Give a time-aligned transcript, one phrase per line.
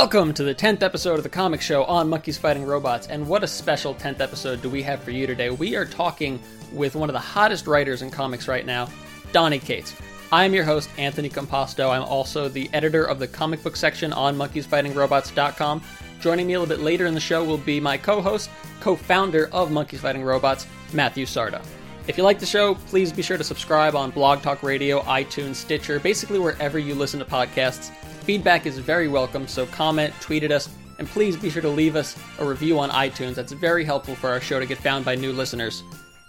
[0.00, 3.42] Welcome to the 10th episode of the comic show on Monkeys Fighting Robots, and what
[3.42, 5.50] a special 10th episode do we have for you today.
[5.50, 6.38] We are talking
[6.72, 8.88] with one of the hottest writers in comics right now,
[9.32, 9.96] Donny Cates.
[10.30, 11.90] I am your host, Anthony Composto.
[11.90, 15.82] I'm also the editor of the comic book section on monkeysfightingrobots.com.
[16.20, 18.94] Joining me a little bit later in the show will be my co host, co
[18.94, 21.60] founder of Monkeys Fighting Robots, Matthew Sardo.
[22.08, 25.56] If you like the show, please be sure to subscribe on Blog Talk Radio, iTunes,
[25.56, 27.90] Stitcher, basically wherever you listen to podcasts.
[28.24, 31.96] Feedback is very welcome, so comment, tweet at us, and please be sure to leave
[31.96, 33.34] us a review on iTunes.
[33.34, 35.82] That's very helpful for our show to get found by new listeners.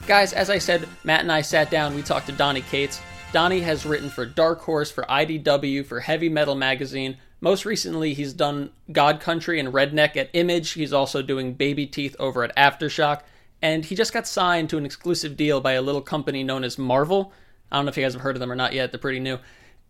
[0.05, 2.99] Guys, as I said, Matt and I sat down, we talked to Donny Cates.
[3.31, 7.15] Donny has written for Dark Horse, for IDW, for Heavy Metal Magazine.
[7.39, 10.71] Most recently, he's done God Country and Redneck at Image.
[10.71, 13.21] He's also doing Baby Teeth over at Aftershock.
[13.61, 16.77] And he just got signed to an exclusive deal by a little company known as
[16.77, 17.33] Marvel.
[17.71, 19.19] I don't know if you guys have heard of them or not yet, they're pretty
[19.19, 19.39] new.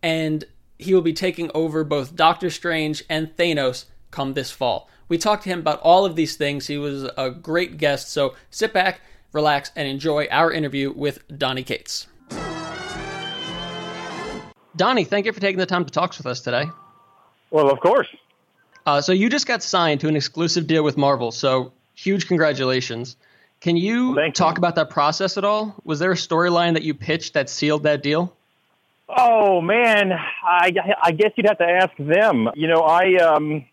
[0.02, 0.44] And
[0.78, 4.88] he will be taking over both Doctor Strange and Thanos come this fall.
[5.08, 6.66] We talked to him about all of these things.
[6.66, 9.00] He was a great guest, so sit back,
[9.32, 12.06] relax, and enjoy our interview with Donny Cates.
[14.76, 16.64] Donny, thank you for taking the time to talk with us today.
[17.50, 18.06] Well, of course.
[18.86, 23.16] Uh, so you just got signed to an exclusive deal with Marvel, so huge congratulations.
[23.60, 24.60] Can you Thank talk you.
[24.60, 25.74] about that process at all?
[25.84, 28.34] Was there a storyline that you pitched that sealed that deal?
[29.08, 30.72] Oh man, I,
[31.02, 32.48] I guess you'd have to ask them.
[32.54, 33.64] You know, I um,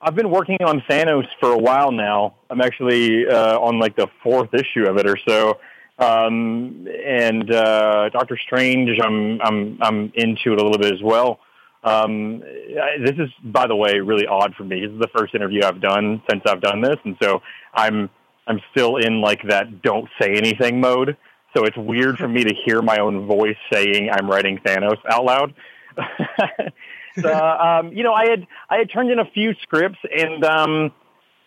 [0.00, 2.34] I've been working on Thanos for a while now.
[2.50, 5.58] I'm actually uh, on like the fourth issue of it or so.
[5.98, 11.38] Um, and uh, Doctor Strange, I'm I'm I'm into it a little bit as well.
[11.84, 14.80] Um, I, this is, by the way, really odd for me.
[14.80, 17.42] This is the first interview I've done since I've done this, and so
[17.74, 18.08] I'm
[18.46, 21.16] I'm still in like that don't say anything mode.
[21.56, 25.24] So it's weird for me to hear my own voice saying I'm writing Thanos out
[25.24, 25.54] loud.
[27.20, 30.92] so, um, you know, I had I had turned in a few scripts, and um,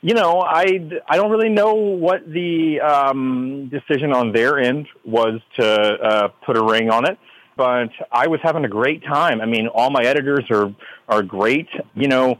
[0.01, 5.41] you know, I I don't really know what the um, decision on their end was
[5.59, 7.17] to uh, put a ring on it,
[7.57, 9.41] but I was having a great time.
[9.41, 10.73] I mean, all my editors are
[11.09, 11.67] are great.
[11.95, 12.37] You know,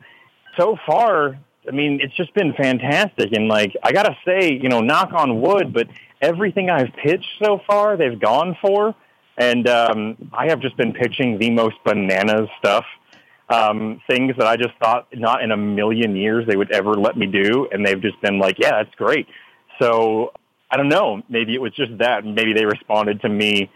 [0.58, 3.34] so far, I mean, it's just been fantastic.
[3.34, 5.88] And like, I gotta say, you know, knock on wood, but
[6.22, 8.96] everything I've pitched so far, they've gone for.
[9.38, 12.86] And um, I have just been pitching the most bananas stuff,
[13.50, 17.18] um, things that I just thought not in a million years they would ever let
[17.18, 19.28] me do, and they've just been like, "Yeah, that's great."
[19.80, 20.32] So
[20.72, 21.22] I don't know.
[21.28, 22.26] Maybe it was just that.
[22.26, 23.70] Maybe they responded to me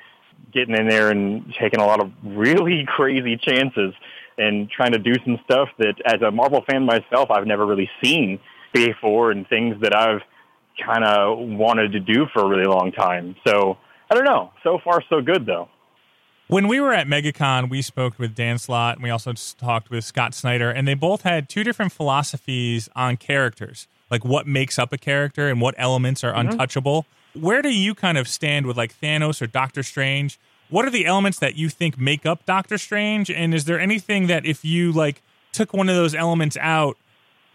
[0.54, 3.94] getting in there and taking a lot of really crazy chances
[4.40, 7.90] and trying to do some stuff that, as a Marvel fan myself, I've never really
[8.02, 8.40] seen
[8.74, 10.22] before, and things that I've
[10.84, 13.36] kind of wanted to do for a really long time.
[13.46, 13.78] So
[14.10, 14.52] I don't know.
[14.64, 15.68] So far, so good, though.
[16.48, 20.04] When we were at MegaCon, we spoke with Dan Slott and we also talked with
[20.04, 24.92] Scott Snyder, and they both had two different philosophies on characters, like what makes up
[24.92, 26.50] a character and what elements are Mm-hmm.
[26.50, 27.06] untouchable.
[27.36, 30.40] Where do you kind of stand with like Thanos or Doctor Strange?
[30.70, 33.30] What are the elements that you think make up Doctor Strange?
[33.32, 35.22] And is there anything that if you like
[35.52, 36.98] took one of those elements out,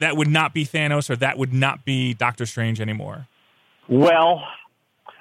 [0.01, 3.29] that would not be Thanos or that would not be Doctor Strange anymore?
[3.89, 4.43] Well,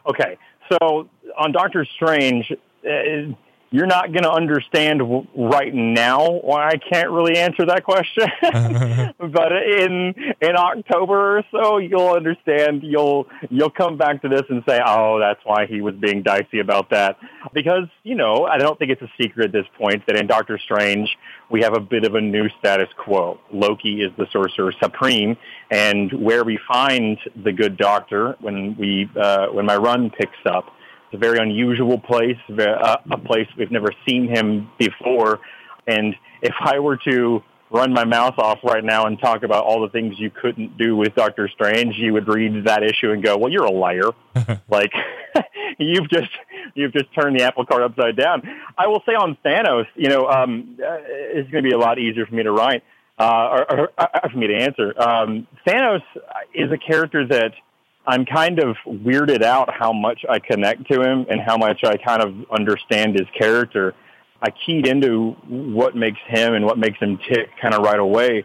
[0.08, 0.38] okay.
[0.72, 3.34] So on Doctor Strange, uh,
[3.74, 8.28] you're not going to understand w- right now why I can't really answer that question.
[9.34, 12.84] but in in October or so, you'll understand.
[12.84, 16.60] You'll you'll come back to this and say, "Oh, that's why he was being dicey
[16.60, 17.18] about that."
[17.52, 20.60] Because you know, I don't think it's a secret at this point that in Doctor
[20.60, 21.10] Strange
[21.50, 23.40] we have a bit of a new status quo.
[23.52, 25.36] Loki is the sorcerer supreme,
[25.72, 30.66] and where we find the good doctor when we uh, when my run picks up
[31.14, 35.40] it's a very unusual place, uh, a place we've never seen him before.
[35.86, 39.82] And if I were to run my mouth off right now and talk about all
[39.82, 43.38] the things you couldn't do with Doctor Strange, you would read that issue and go,
[43.38, 44.10] "Well, you're a liar."
[44.70, 44.92] like
[45.78, 46.32] you've just
[46.74, 48.42] you've just turned the apple cart upside down.
[48.76, 52.00] I will say on Thanos, you know, um, uh, it's going to be a lot
[52.00, 52.84] easier for me to write
[53.20, 55.00] uh, or, or, or for me to answer.
[55.00, 56.02] Um, Thanos
[56.56, 57.54] is a character that
[58.06, 61.98] I'm kind of weirded out how much I connect to him and how much I
[61.98, 63.94] kind of understand his character.
[64.42, 68.44] I keyed into what makes him and what makes him tick kind of right away.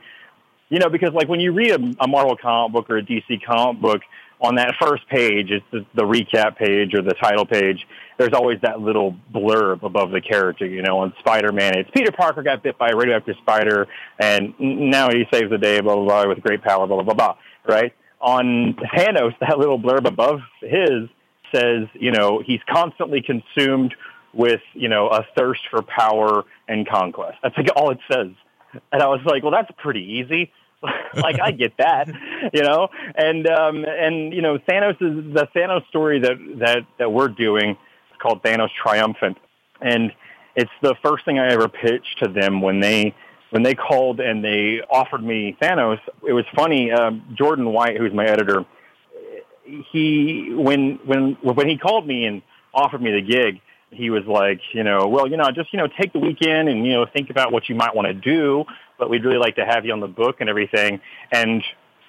[0.69, 3.45] You know, because like when you read a, a Marvel comic book or a DC
[3.45, 4.03] comic book,
[4.41, 7.85] on that first page, it's the, the recap page or the title page.
[8.19, 10.65] There's always that little blurb above the character.
[10.65, 13.89] You know, on Spider-Man, it's Peter Parker got bit by a radioactive spider,
[14.21, 17.15] and now he saves the day, blah blah blah, with great power, blah blah blah,
[17.15, 17.93] blah right?
[18.21, 21.09] On Thanos, that little blurb above his
[21.55, 23.95] says, you know, he's constantly consumed
[24.33, 27.39] with, you know, a thirst for power and conquest.
[27.43, 28.29] That's like all it says.
[28.93, 30.53] And I was like, well, that's pretty easy.
[31.15, 32.09] like I get that,
[32.53, 37.13] you know, and um, and you know, Thanos is the Thanos story that that that
[37.13, 37.77] we're doing.
[38.21, 39.39] Called Thanos Triumphant,
[39.81, 40.13] and
[40.57, 43.15] it's the first thing I ever pitched to them when they
[43.51, 45.99] when they called and they offered me Thanos.
[46.27, 46.91] It was funny.
[46.93, 48.65] Um, Jordan White, who's my editor,
[49.93, 52.43] he when when when he called me and
[52.73, 53.61] offered me the gig,
[53.91, 56.87] he was like, you know, well, you know, just you know, take the weekend and
[56.87, 58.65] you know, think about what you might want to do
[58.99, 61.01] but we'd really like to have you on the book and everything.
[61.31, 61.63] And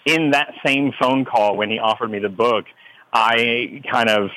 [0.06, 2.66] in that same phone call, when he offered me the book,
[3.14, 4.32] I kind of,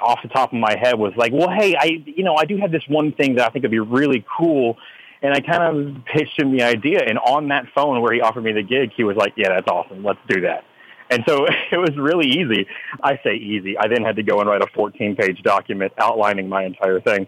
[0.00, 2.56] off the top of my head, was like, well, hey, I, you know, I do
[2.58, 4.76] have this one thing that I think would be really cool.
[5.22, 7.00] And I kind of pitched him the idea.
[7.04, 9.68] And on that phone where he offered me the gig, he was like, yeah, that's
[9.68, 10.04] awesome.
[10.04, 10.64] Let's do that.
[11.10, 12.66] And so it was really easy.
[13.02, 13.76] I say easy.
[13.78, 17.26] I then had to go and write a 14 page document outlining my entire thing.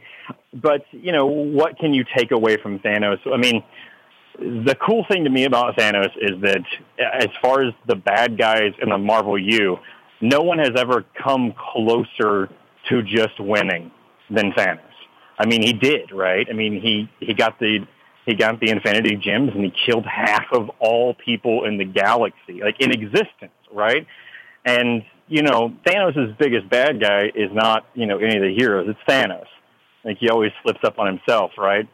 [0.54, 3.18] But, you know, what can you take away from Thanos?
[3.32, 3.62] I mean,
[4.38, 6.62] the cool thing to me about Thanos is that
[6.98, 9.78] as far as the bad guys in the Marvel U,
[10.20, 12.48] no one has ever come closer
[12.88, 13.90] to just winning
[14.30, 14.80] than Thanos.
[15.40, 16.46] I mean, he did, right?
[16.50, 17.86] I mean, he, he got the,
[18.26, 22.60] he got the Infinity Gems and he killed half of all people in the galaxy,
[22.62, 24.06] like in existence, right?
[24.66, 28.86] And, you know, Thanos' biggest bad guy is not, you know, any of the heroes.
[28.90, 29.46] It's Thanos.
[30.04, 31.88] Like he always slips up on himself, right?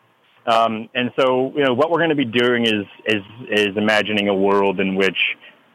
[0.46, 4.28] Um, and so, you know, what we're going to be doing is, is, is imagining
[4.28, 5.18] a world in which,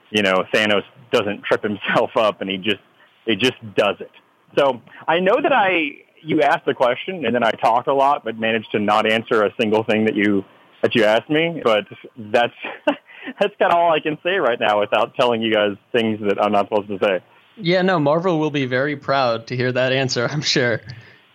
[0.09, 0.83] you know, Thanos
[1.13, 2.81] doesn't trip himself up and he just,
[3.25, 4.11] he just does it.
[4.57, 8.23] So I know that I, you asked the question and then I talked a lot,
[8.23, 10.43] but managed to not answer a single thing that you,
[10.81, 11.61] that you asked me.
[11.63, 11.85] But
[12.17, 12.53] that's,
[13.39, 16.41] that's kind of all I can say right now without telling you guys things that
[16.41, 17.23] I'm not supposed to say.
[17.57, 20.81] Yeah, no, Marvel will be very proud to hear that answer, I'm sure.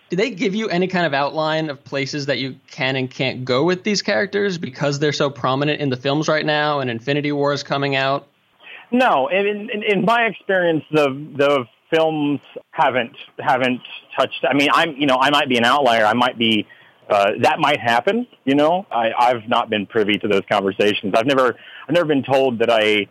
[0.09, 3.43] Do they give you any kind of outline of places that you can and can't
[3.43, 7.33] go with these characters because they're so prominent in the films right now and Infinity
[7.33, 8.27] War is coming out?
[8.89, 12.39] No, in, in, in my experience, the the films
[12.71, 13.81] haven't haven't
[14.17, 14.45] touched.
[14.49, 16.05] I mean, I'm you know I might be an outlier.
[16.05, 16.67] I might be
[17.09, 18.27] uh, that might happen.
[18.45, 21.13] You know, I, I've not been privy to those conversations.
[21.15, 21.55] I've never
[21.87, 23.07] I've never been told that I.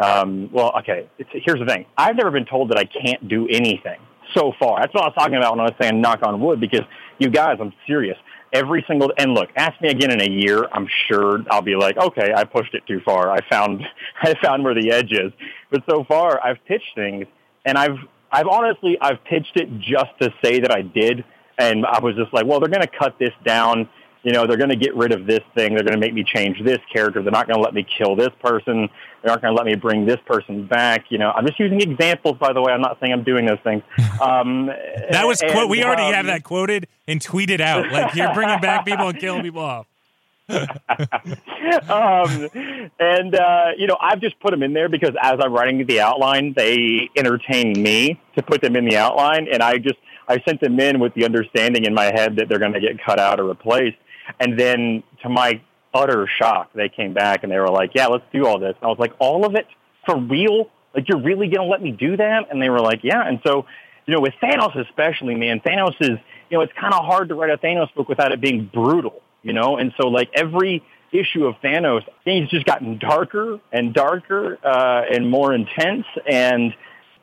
[0.00, 1.08] Um, well, okay.
[1.18, 1.86] It's, here's the thing.
[1.96, 4.00] I've never been told that I can't do anything
[4.34, 4.80] so far.
[4.80, 6.82] That's what I was talking about when I was saying knock on wood because
[7.18, 8.16] you guys, I'm serious.
[8.52, 10.66] Every single and look, ask me again in a year.
[10.72, 13.30] I'm sure I'll be like, okay, I pushed it too far.
[13.30, 13.82] I found
[14.22, 15.32] I found where the edge is.
[15.70, 17.26] But so far, I've pitched things,
[17.64, 17.98] and I've
[18.30, 21.24] I've honestly I've pitched it just to say that I did,
[21.58, 23.88] and I was just like, well, they're going to cut this down
[24.22, 25.74] you know, they're going to get rid of this thing.
[25.74, 27.22] They're going to make me change this character.
[27.22, 28.88] They're not going to let me kill this person.
[29.22, 31.06] They're not going to let me bring this person back.
[31.08, 32.72] You know, I'm just using examples, by the way.
[32.72, 33.82] I'm not saying I'm doing those things.
[34.22, 37.90] Um, that was and, we already um, have that quoted and tweeted out.
[37.90, 39.86] Like you're bringing back people and killing people off.
[41.88, 42.48] um,
[42.98, 46.00] and uh, you know, I've just put them in there because as I'm writing the
[46.00, 49.98] outline, they entertain me to put them in the outline, and I just
[50.28, 53.02] I sent them in with the understanding in my head that they're going to get
[53.04, 53.96] cut out or replaced.
[54.40, 55.60] And then to my
[55.94, 58.74] utter shock, they came back and they were like, yeah, let's do all this.
[58.80, 59.66] And I was like, all of it
[60.06, 60.70] for real?
[60.94, 62.50] Like, you're really going to let me do that?
[62.50, 63.26] And they were like, yeah.
[63.26, 63.66] And so,
[64.06, 66.18] you know, with Thanos especially, man, Thanos is,
[66.50, 69.22] you know, it's kind of hard to write a Thanos book without it being brutal,
[69.42, 69.76] you know?
[69.76, 70.82] And so, like, every
[71.12, 76.06] issue of Thanos, things just gotten darker and darker uh, and more intense.
[76.26, 76.74] And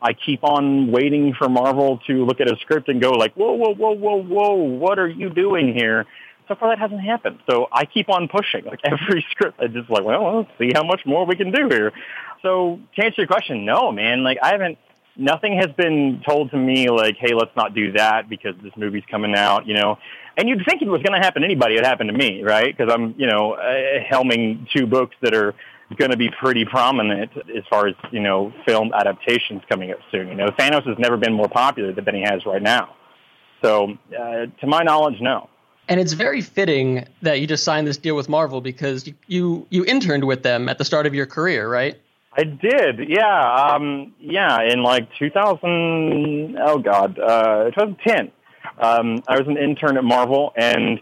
[0.02, 3.54] I keep on waiting for Marvel to look at a script and go like, whoa,
[3.54, 6.06] whoa, whoa, whoa, whoa, what are you doing here?
[6.50, 7.40] so far that hasn't happened.
[7.50, 8.66] So I keep on pushing.
[8.66, 11.70] Like every script, I just like, well, let's see how much more we can do
[11.70, 11.94] here.
[12.42, 14.24] So to answer your question, no, man.
[14.24, 14.78] Like I haven't.
[15.16, 19.04] Nothing has been told to me like, hey, let's not do that because this movie's
[19.12, 19.68] coming out.
[19.68, 19.98] You know,
[20.40, 21.76] and you'd think it was going to happen to anybody.
[21.76, 22.76] It happened to me, right?
[22.76, 25.54] Because I'm, you know, uh, helming two books that are
[25.98, 30.30] going to be pretty prominent as far as you know film adaptations coming up soon.
[30.30, 32.96] You know, Thanos has never been more popular than he has right now.
[33.62, 35.50] So, uh, to my knowledge, no.
[35.90, 39.68] And it's very fitting that you just signed this deal with Marvel because you, you,
[39.72, 42.00] you interned with them at the start of your career, right?
[42.32, 44.62] I did, yeah, um, yeah.
[44.62, 48.32] In like 2000, oh god, uh, 2010,
[48.80, 51.00] um, I was an intern at Marvel, and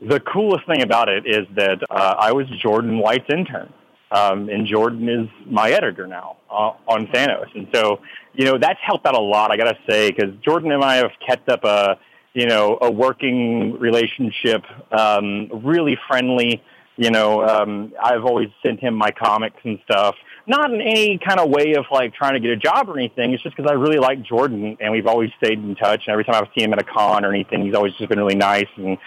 [0.00, 3.72] the coolest thing about it is that uh, I was Jordan White's intern,
[4.10, 8.00] um, and Jordan is my editor now uh, on Thanos, and so
[8.34, 9.50] you know that's helped out a lot.
[9.50, 11.98] I gotta say, because Jordan and I have kept up a
[12.34, 14.62] you know, a working relationship,
[14.92, 16.62] um, really friendly.
[16.96, 20.14] You know, um, I've always sent him my comics and stuff.
[20.46, 23.32] Not in any kind of way of like trying to get a job or anything.
[23.32, 26.04] It's just because I really like Jordan, and we've always stayed in touch.
[26.06, 28.18] And every time I've seen him at a con or anything, he's always just been
[28.18, 28.68] really nice.
[28.76, 28.98] And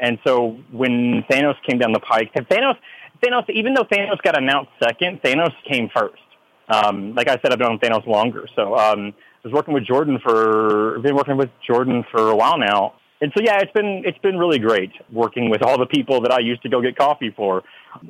[0.00, 2.76] and so when Thanos came down the pike, Thanos
[3.22, 6.22] Thanos, even though Thanos got announced second, Thanos came first.
[6.68, 8.46] Um, like I said, I've known Thanos longer.
[8.54, 9.14] So um,
[9.44, 12.94] I was working with Jordan for, I've been working with Jordan for a while now.
[13.20, 16.32] And so, yeah, it's been, it's been really great working with all the people that
[16.32, 17.62] I used to go get coffee for.
[17.94, 18.00] Uh,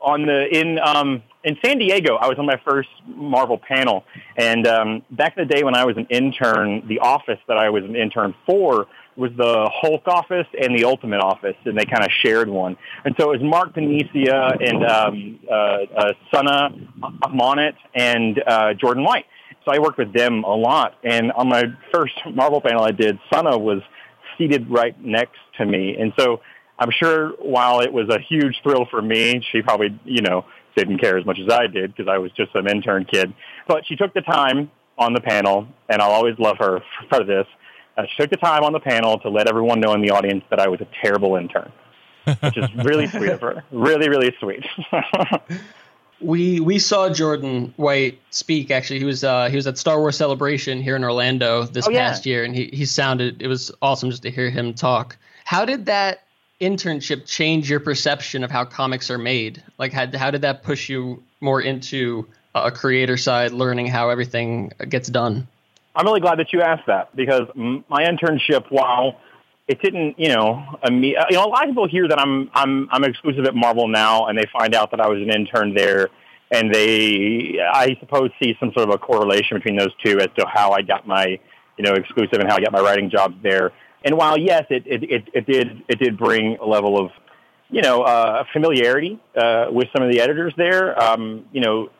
[0.00, 4.04] on the, in, um, in San Diego, I was on my first Marvel panel.
[4.36, 7.68] And um, back in the day when I was an intern, the office that I
[7.68, 8.86] was an intern for
[9.16, 12.76] was the Hulk office and the Ultimate office, and they kind of shared one.
[13.04, 16.70] And so it was Mark Paniccia and um, uh, uh, Sana
[17.24, 19.26] Amanat and uh, Jordan White.
[19.64, 20.94] So I worked with them a lot.
[21.02, 23.82] And on my first Marvel panel I did, Sana was
[24.38, 25.96] seated right next to me.
[25.98, 26.40] And so
[26.78, 30.98] I'm sure while it was a huge thrill for me, she probably, you know, didn't
[30.98, 33.34] care as much as I did because I was just an intern kid.
[33.66, 36.80] But she took the time on the panel, and I'll always love her
[37.10, 37.46] for this
[37.98, 40.44] uh, she took the time on the panel to let everyone know in the audience
[40.50, 41.72] that I was a terrible intern,
[42.40, 43.64] which is really sweet of her.
[43.72, 44.64] Really, really sweet.
[46.20, 48.70] we we saw Jordan White speak.
[48.70, 51.92] Actually, he was uh, he was at Star Wars Celebration here in Orlando this oh,
[51.92, 52.30] past yeah.
[52.30, 55.16] year, and he he sounded it was awesome just to hear him talk.
[55.44, 56.24] How did that
[56.60, 59.62] internship change your perception of how comics are made?
[59.78, 64.72] Like, how how did that push you more into a creator side, learning how everything
[64.88, 65.46] gets done?
[65.94, 69.16] I'm really glad that you asked that because my internship, while
[69.68, 73.04] it didn't, you know, you know, a lot of people hear that I'm I'm I'm
[73.04, 76.08] exclusive at Marvel now, and they find out that I was an intern there,
[76.50, 80.46] and they, I suppose, see some sort of a correlation between those two as to
[80.46, 81.38] how I got my,
[81.76, 83.72] you know, exclusive and how I got my writing jobs there.
[84.04, 87.10] And while yes, it it it, it did it did bring a level of,
[87.68, 90.98] you know, uh, familiarity uh, with some of the editors there.
[90.98, 91.90] Um, you know,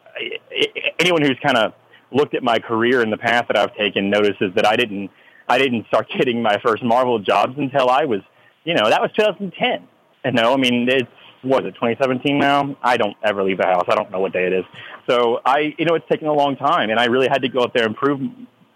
[0.99, 1.75] anyone who's kind of
[2.13, 5.11] looked at my career in the path that I've taken notices that I didn't
[5.49, 8.21] I didn't start getting my first Marvel jobs until I was
[8.65, 9.89] you know that was 2010.
[10.25, 11.09] And no, I mean it's
[11.43, 12.77] what is it 2017 now?
[12.83, 13.85] I don't ever leave the house.
[13.89, 14.65] I don't know what day it is.
[15.09, 17.63] So I you know it's taken a long time, and I really had to go
[17.63, 18.21] out there and prove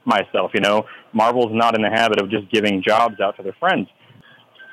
[0.05, 0.53] myself.
[0.55, 3.89] You know, Marvel's not in the habit of just giving jobs out to their friends.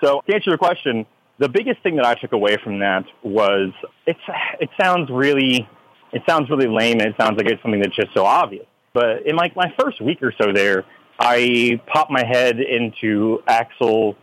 [0.04, 1.06] So to answer your question,
[1.40, 3.72] the biggest thing that I took away from that was
[4.06, 4.20] it's
[4.60, 5.68] it sounds really
[6.12, 8.66] it sounds really lame and it sounds like it's something that's just so obvious.
[8.94, 10.84] But in like my first week or so there,
[11.20, 14.16] I popped my head into Axel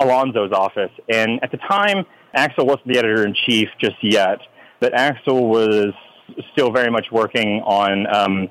[0.00, 0.90] Alonso's office.
[1.08, 4.38] And at the time, Axel wasn't the editor in chief just yet,
[4.80, 5.92] but Axel was
[6.52, 8.48] still very much working on um,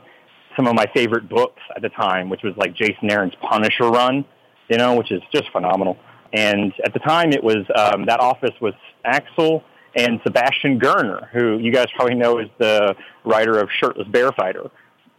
[0.56, 4.24] some of my favorite books at the time, which was like Jason Aaron's Punisher run,
[4.70, 5.98] you know, which is just phenomenal.
[6.34, 9.64] And at the time, it was um, that office was Axel
[9.96, 12.96] and Sebastian Girner, who you guys probably know is the
[13.26, 14.72] writer of Shirtless Bear Fighter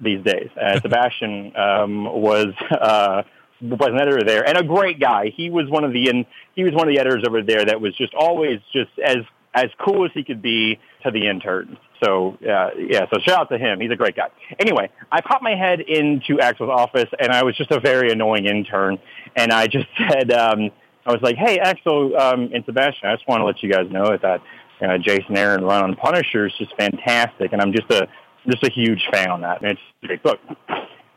[0.02, 0.48] these days.
[0.60, 3.22] Uh, Sebastian um, was uh,
[3.60, 5.32] was an editor there, and a great guy.
[5.34, 7.80] He was one of the and he was one of the editors over there that
[7.80, 9.18] was just always just as
[9.54, 11.76] as cool as he could be to the interns.
[12.02, 13.80] So uh, yeah, so shout out to him.
[13.80, 14.28] He's a great guy.
[14.58, 18.46] Anyway, I popped my head into Axel's office, and I was just a very annoying
[18.46, 18.98] intern,
[19.36, 20.32] and I just said.
[20.32, 20.70] Um,
[21.04, 23.90] I was like, "Hey, Axel um, and Sebastian, I just want to let you guys
[23.90, 24.40] know that
[24.80, 28.06] uh, Jason Aaron run on Punisher is just fantastic, and I'm just a
[28.48, 29.62] just a huge fan on that.
[29.62, 30.40] And it's a great book.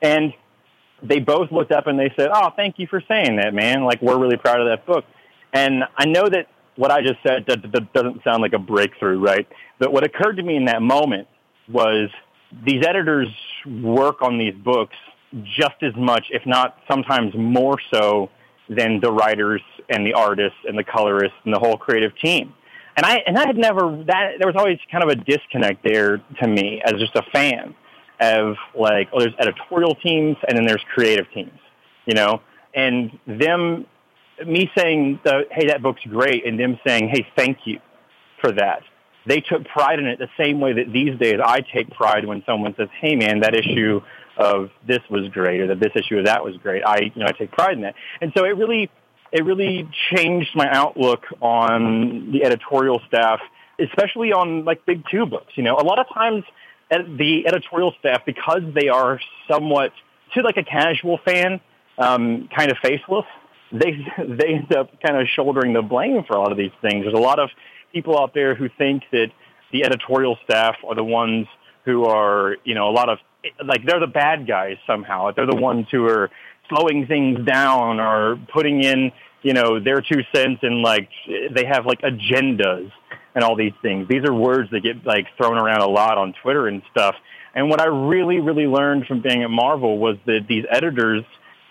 [0.01, 0.33] And
[1.01, 3.83] they both looked up and they said, "Oh, thank you for saying that, man.
[3.83, 5.05] Like we're really proud of that book."
[5.53, 9.47] And I know that what I just said doesn't sound like a breakthrough, right?
[9.79, 11.27] But what occurred to me in that moment
[11.69, 12.09] was
[12.65, 13.29] these editors
[13.65, 14.95] work on these books
[15.43, 18.29] just as much, if not sometimes more so,
[18.69, 22.53] than the writers and the artists and the colorists and the whole creative team
[22.95, 26.21] and I and I had never that there was always kind of a disconnect there
[26.41, 27.75] to me as just a fan
[28.21, 31.59] of like oh there's editorial teams and then there's creative teams,
[32.05, 32.41] you know,
[32.73, 33.85] and them
[34.45, 37.79] me saying the, hey that book's great and them saying hey thank you
[38.41, 38.81] for that.
[39.27, 42.43] They took pride in it the same way that these days I take pride when
[42.45, 44.01] someone says hey man that issue
[44.37, 46.83] of this was great or that this issue of that was great.
[46.85, 48.89] I you know I take pride in that, and so it really
[49.31, 53.39] it really changed my outlook on the editorial staff,
[53.79, 55.53] especially on like big two books.
[55.55, 56.43] You know, a lot of times
[56.89, 59.91] the editorial staff, because they are somewhat
[60.33, 61.59] to like a casual fan,
[61.97, 63.25] um, kind of faceless,
[63.71, 67.03] they they end up kind of shouldering the blame for a lot of these things.
[67.03, 67.49] There's a lot of
[67.93, 69.31] people out there who think that
[69.71, 71.47] the editorial staff are the ones
[71.85, 73.19] who are, you know, a lot of
[73.63, 75.31] like they're the bad guys somehow.
[75.31, 76.31] They're the ones who are
[76.69, 79.11] slowing things down or putting in
[79.45, 82.91] you know, their two cents and like they have like agendas
[83.35, 84.07] and all these things.
[84.07, 87.15] These are words that get like thrown around a lot on Twitter and stuff.
[87.53, 91.23] And what I really, really learned from being at Marvel was that these editors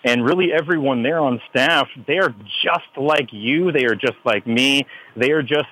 [0.05, 2.33] and really everyone there on staff, they are
[2.63, 3.73] just like you.
[3.73, 4.87] They are just like me.
[5.17, 5.67] They are just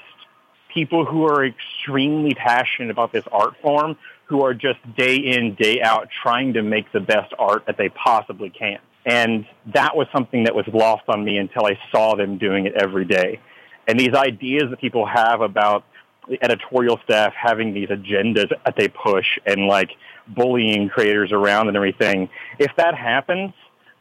[0.73, 5.81] people who are extremely passionate about this art form who are just day in, day
[5.81, 8.79] out trying to make the best art that they possibly can.
[9.05, 12.73] And that was something that was lost on me until I saw them doing it
[12.75, 13.39] every day.
[13.87, 15.83] And these ideas that people have about
[16.29, 19.89] the editorial staff having these agendas that they push and like
[20.27, 22.29] bullying creators around and everything,
[22.59, 23.53] if that happens,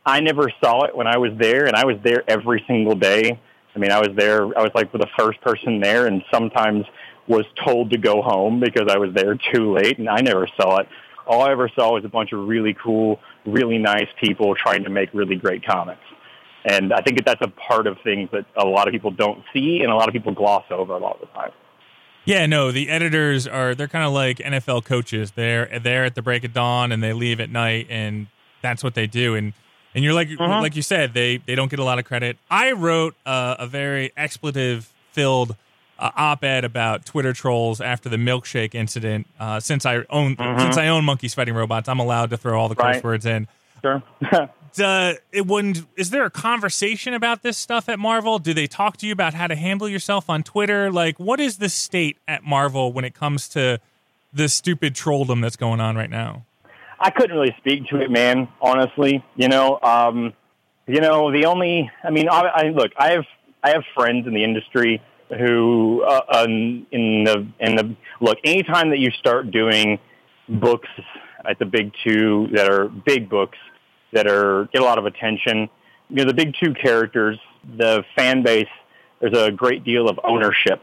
[0.07, 3.41] I never saw it when I was there and I was there every single day.
[3.75, 6.85] I mean, I was there, I was like the first person there and sometimes
[7.27, 10.79] was told to go home because I was there too late and I never saw
[10.79, 10.89] it.
[11.27, 14.91] All I ever saw was a bunch of really cool, really nice people trying to
[14.91, 16.01] make really great comics.
[16.65, 19.43] And I think that that's a part of things that a lot of people don't
[19.53, 21.51] see and a lot of people gloss over a lot of the time.
[22.25, 25.33] Yeah, no, the editors are they're kind of like NFL coaches.
[25.33, 28.29] They're there at the break of dawn and they leave at night and
[28.63, 29.55] that's what they do and
[29.93, 30.61] and you're like uh-huh.
[30.61, 32.39] like you said they they don't get a lot of credit.
[32.49, 35.57] I wrote uh, a very expletive filled
[35.99, 39.27] uh, op-ed about Twitter trolls after the milkshake incident.
[39.39, 40.61] Uh, since I own mm-hmm.
[40.61, 43.05] since I own monkeys fighting robots, I'm allowed to throw all the curse right.
[43.05, 43.49] words in.
[43.83, 44.03] Sure.
[44.33, 45.87] uh, it wouldn't.
[45.97, 48.39] Is there a conversation about this stuff at Marvel?
[48.39, 50.91] Do they talk to you about how to handle yourself on Twitter?
[50.91, 53.81] Like, what is the state at Marvel when it comes to
[54.33, 56.45] the stupid trolldom that's going on right now?
[56.99, 58.49] I couldn't really speak to it, man.
[58.61, 60.33] Honestly, you know, um,
[60.87, 61.91] you know, the only.
[62.05, 62.93] I mean, I, I look.
[62.97, 63.25] I have
[63.63, 65.03] I have friends in the industry
[65.39, 69.99] who uh, um, in the in the look anytime that you start doing
[70.49, 70.89] books
[71.49, 73.59] at the big two that are big books
[74.13, 75.69] that are get a lot of attention
[76.09, 77.39] you know the big two characters
[77.79, 78.69] the fan base
[79.23, 80.83] there's a great deal of ownership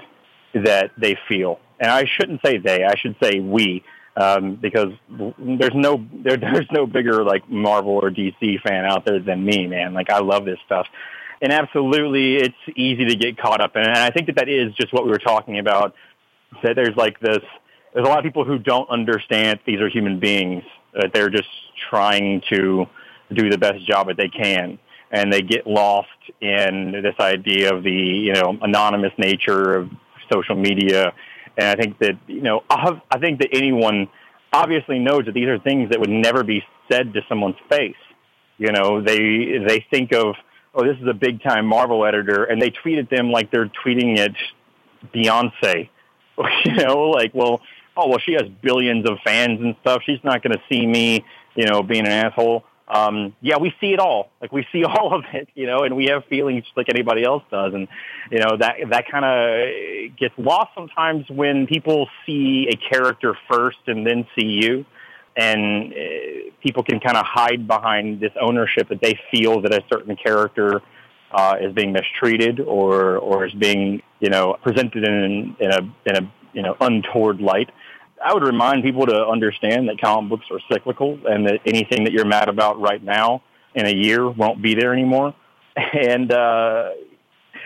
[0.53, 1.59] that they feel.
[1.79, 3.83] And I shouldn't say they I should say we
[4.15, 9.19] um, because there's no there, there's no bigger like Marvel or DC fan out there
[9.19, 9.93] than me man.
[9.93, 10.87] Like I love this stuff
[11.41, 13.83] and absolutely, it's easy to get caught up in.
[13.83, 15.95] And I think that that is just what we were talking about.
[16.63, 17.39] That there's like this.
[17.93, 20.63] There's a lot of people who don't understand these are human beings.
[20.93, 21.49] That they're just
[21.89, 22.85] trying to
[23.33, 24.79] do the best job that they can,
[25.11, 26.09] and they get lost
[26.41, 29.89] in this idea of the you know anonymous nature of
[30.31, 31.13] social media.
[31.57, 34.07] And I think that you know I think that anyone
[34.51, 37.95] obviously knows that these are things that would never be said to someone's face.
[38.57, 40.35] You know, they they think of
[40.73, 44.17] oh, this is a big time Marvel editor, and they tweeted them like they're tweeting
[44.17, 44.35] it
[45.13, 45.89] Beyonce.
[46.65, 47.61] you know, like, well,
[47.97, 50.01] oh, well, she has billions of fans and stuff.
[50.05, 52.63] She's not going to see me, you know, being an asshole.
[52.87, 54.31] Um, yeah, we see it all.
[54.41, 57.23] Like we see all of it, you know, and we have feelings just like anybody
[57.23, 57.73] else does.
[57.73, 57.87] And,
[58.31, 63.79] you know, that, that kind of gets lost sometimes when people see a character first
[63.87, 64.85] and then see you
[65.39, 65.95] and uh,
[66.61, 70.81] people can kind of hide behind this ownership that they feel that a certain character
[71.31, 76.15] uh, is being mistreated or or is being you know presented in in a in
[76.17, 77.69] a you know untoward light.
[78.23, 82.11] I would remind people to understand that comic books are cyclical and that anything that
[82.11, 85.33] you're mad about right now in a year won't be there anymore.
[85.93, 86.89] And uh,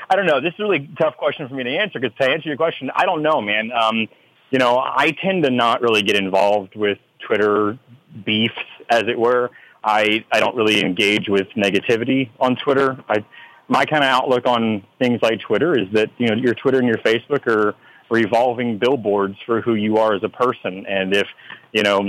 [0.08, 0.40] I don't know.
[0.40, 2.92] This is a really tough question for me to answer because to answer your question,
[2.96, 3.72] I don't know, man.
[3.72, 4.08] Um,
[4.52, 7.78] you know, I tend to not really get involved with Twitter
[8.26, 8.54] beefs,
[8.90, 9.50] as it were.
[9.84, 13.04] I, I don't really engage with negativity on Twitter.
[13.10, 13.26] I,
[13.68, 16.88] my kind of outlook on things like Twitter is that, you know, your Twitter and
[16.88, 17.76] your Facebook are
[18.10, 20.86] revolving billboards for who you are as a person.
[20.88, 21.28] And if,
[21.72, 22.00] you know,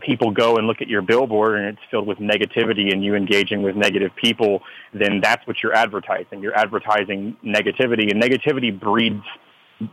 [0.00, 3.62] people go and look at your billboard and it's filled with negativity and you engaging
[3.62, 4.62] with negative people,
[4.92, 6.40] then that's what you're advertising.
[6.42, 9.24] You're advertising negativity and negativity breeds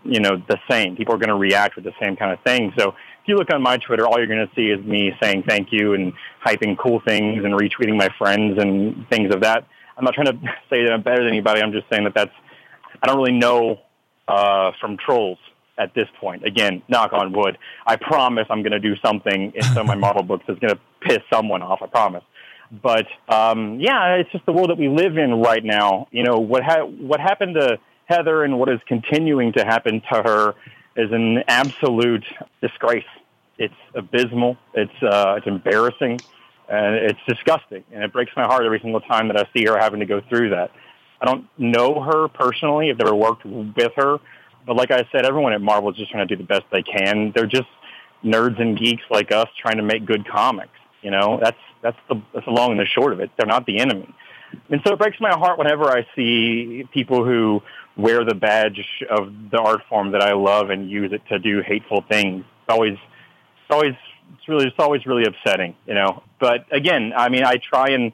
[0.03, 0.95] you know, the same.
[0.95, 2.73] People are going to react with the same kind of thing.
[2.77, 5.43] So if you look on my Twitter, all you're going to see is me saying
[5.47, 9.65] thank you and hyping cool things and retweeting my friends and things of that.
[9.95, 10.33] I'm not trying to
[10.69, 11.61] say that I'm better than anybody.
[11.61, 12.33] I'm just saying that that's,
[13.01, 13.79] I don't really know
[14.27, 15.37] uh, from trolls
[15.77, 16.45] at this point.
[16.45, 17.59] Again, knock on wood.
[17.85, 20.73] I promise I'm going to do something in some of my Marvel books that's going
[20.73, 21.81] to piss someone off.
[21.83, 22.23] I promise.
[22.71, 26.07] But um, yeah, it's just the world that we live in right now.
[26.11, 30.21] You know what ha- what happened to Heather and what is continuing to happen to
[30.23, 30.55] her
[30.95, 32.25] is an absolute
[32.61, 33.05] disgrace.
[33.57, 34.57] It's abysmal.
[34.73, 36.19] It's uh, it's embarrassing,
[36.69, 37.83] and it's disgusting.
[37.91, 40.21] And it breaks my heart every single time that I see her having to go
[40.29, 40.71] through that.
[41.21, 42.89] I don't know her personally.
[42.89, 44.17] I've never worked with her,
[44.65, 46.81] but like I said, everyone at Marvel is just trying to do the best they
[46.81, 47.31] can.
[47.35, 47.69] They're just
[48.23, 50.77] nerds and geeks like us trying to make good comics.
[51.01, 53.31] You know, that's that's the that's the long and the short of it.
[53.37, 54.13] They're not the enemy.
[54.69, 57.61] And so it breaks my heart whenever I see people who
[57.97, 61.61] wear the badge of the art form that I love and use it to do
[61.61, 62.45] hateful things.
[62.63, 63.93] It's always, it's always,
[64.33, 66.23] it's really, it's always really upsetting, you know.
[66.39, 68.13] But again, I mean, I try and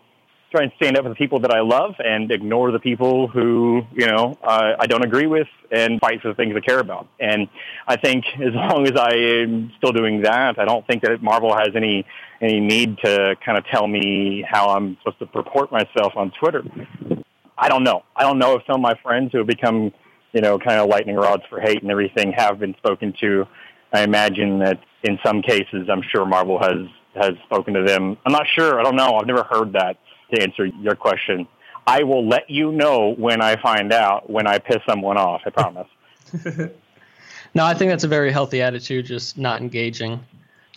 [0.52, 3.84] try and stand up for the people that I love and ignore the people who,
[3.94, 7.08] you know, uh, I don't agree with and fight for the things I care about.
[7.20, 7.50] And
[7.86, 11.54] I think as long as I am still doing that, I don't think that Marvel
[11.54, 12.06] has any
[12.40, 16.64] any need to kind of tell me how I'm supposed to purport myself on Twitter.
[17.58, 18.04] I don't know.
[18.16, 19.92] I don't know if some of my friends who have become,
[20.34, 23.46] you know, kind of lightning rods for hate and everything have been spoken to.
[23.94, 28.16] I imagine that in some cases, I'm sure Marvel has has spoken to them.
[28.26, 28.80] I'm not sure.
[28.80, 29.18] I don't know.
[29.18, 29.98] I've never heard that
[30.34, 31.48] to answer your question.
[31.88, 35.42] I will let you know when I find out when I piss someone off.
[35.46, 35.88] I promise.
[37.56, 40.20] no, I think that's a very healthy attitude, just not engaging.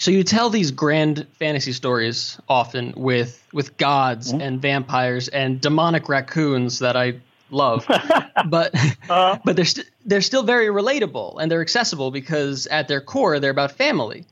[0.00, 4.40] So you tell these grand fantasy stories often with with gods mm-hmm.
[4.40, 7.84] and vampires and demonic raccoons that I love,
[8.48, 9.38] but uh-huh.
[9.44, 13.50] but they're st- they're still very relatable and they're accessible because at their core they're
[13.50, 14.24] about family.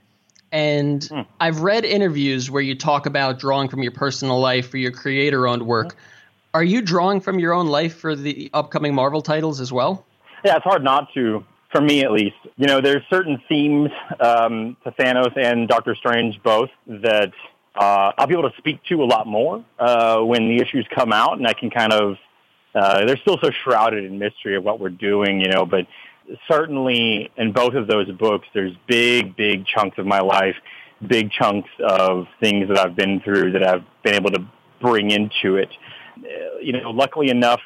[0.50, 1.26] And mm.
[1.38, 5.46] I've read interviews where you talk about drawing from your personal life for your creator
[5.46, 5.88] owned work.
[5.88, 5.96] Mm.
[6.54, 10.06] Are you drawing from your own life for the upcoming Marvel titles as well?
[10.46, 12.36] Yeah, it's hard not to, for me at least.
[12.56, 17.32] You know, there's certain themes um, to Thanos and Doctor Strange both that
[17.74, 21.12] uh, I'll be able to speak to a lot more uh, when the issues come
[21.12, 22.16] out, and I can kind of.
[22.74, 25.86] Uh, they're still so shrouded in mystery of what we're doing, you know, but
[26.46, 30.54] certainly in both of those books, there's big, big chunks of my life,
[31.04, 34.46] big chunks of things that I've been through that I've been able to
[34.80, 35.70] bring into it.
[36.18, 37.60] Uh, you know, luckily enough,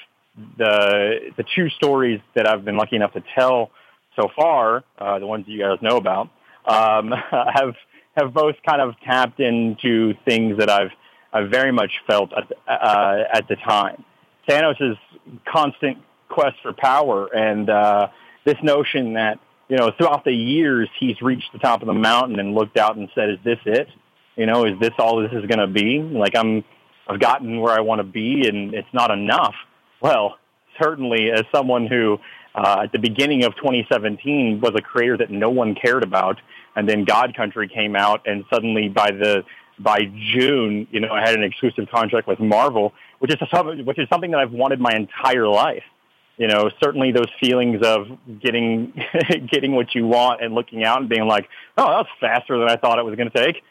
[0.56, 3.70] the the two stories that I've been lucky enough to tell
[4.16, 6.28] so far, uh, the ones you guys know about,
[6.66, 7.74] um, have
[8.16, 10.90] have both kind of tapped into things that I've
[11.32, 14.04] I've very much felt at, uh, at the time.
[14.48, 14.98] Thanos'
[15.46, 15.98] constant
[16.28, 18.08] quest for power and uh,
[18.44, 22.38] this notion that you know throughout the years he's reached the top of the mountain
[22.38, 23.88] and looked out and said, "Is this it?
[24.36, 26.00] You know, is this all this is going to be?
[26.00, 26.64] Like I'm,
[27.06, 29.54] I've gotten where I want to be, and it's not enough."
[30.00, 30.38] Well,
[30.82, 32.18] certainly, as someone who
[32.54, 36.40] uh, at the beginning of 2017 was a creator that no one cared about,
[36.76, 39.44] and then God Country came out, and suddenly by the
[39.78, 40.00] by
[40.34, 44.06] June, you know, I had an exclusive contract with Marvel, which is a, which is
[44.08, 45.82] something that I've wanted my entire life
[46.38, 48.06] you know, certainly those feelings of
[48.40, 48.92] getting
[49.50, 52.68] getting what you want and looking out and being like, oh, that was faster than
[52.68, 53.62] I thought it was going to take.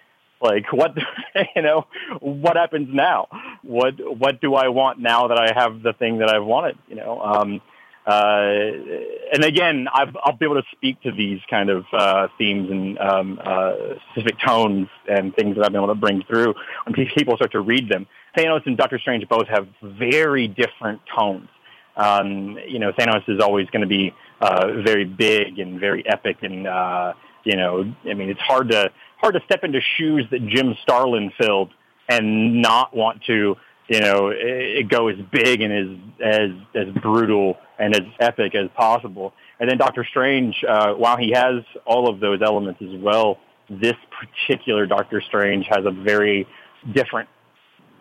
[0.42, 0.96] Like, what,
[1.56, 1.88] you know,
[2.20, 3.28] what happens now?
[3.64, 6.78] What what do I want now that I have the thing that I've wanted?
[6.88, 7.62] You know, um,
[8.06, 13.00] and again, i will be able to speak to these kind of uh, themes and
[13.00, 13.74] um, uh,
[14.12, 17.62] specific tones and things that I've been able to bring through when people start to
[17.62, 18.08] read them.
[18.38, 21.48] Thanos and Doctor Strange both have very different tones
[21.96, 26.38] um, you know, Thanos is always going to be uh, very big and very epic,
[26.42, 30.46] and uh, you know, I mean, it's hard to hard to step into shoes that
[30.48, 31.72] Jim Starlin filled
[32.10, 33.56] and not want to,
[33.88, 38.70] you know, it, go as big and as as as brutal and as epic as
[38.76, 39.34] possible.
[39.60, 43.38] And then Doctor Strange, uh, while he has all of those elements as well,
[43.70, 46.48] this particular Doctor Strange has a very
[46.94, 47.30] different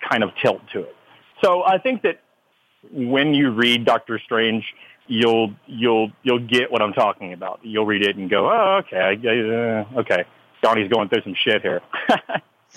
[0.09, 0.97] kind of tilt to it.
[1.43, 2.21] So I think that
[2.91, 4.65] when you read Doctor Strange,
[5.07, 7.61] you'll you'll you'll get what I'm talking about.
[7.63, 10.25] You'll read it and go, oh, okay, uh, okay.
[10.63, 11.81] Donny's going through some shit here.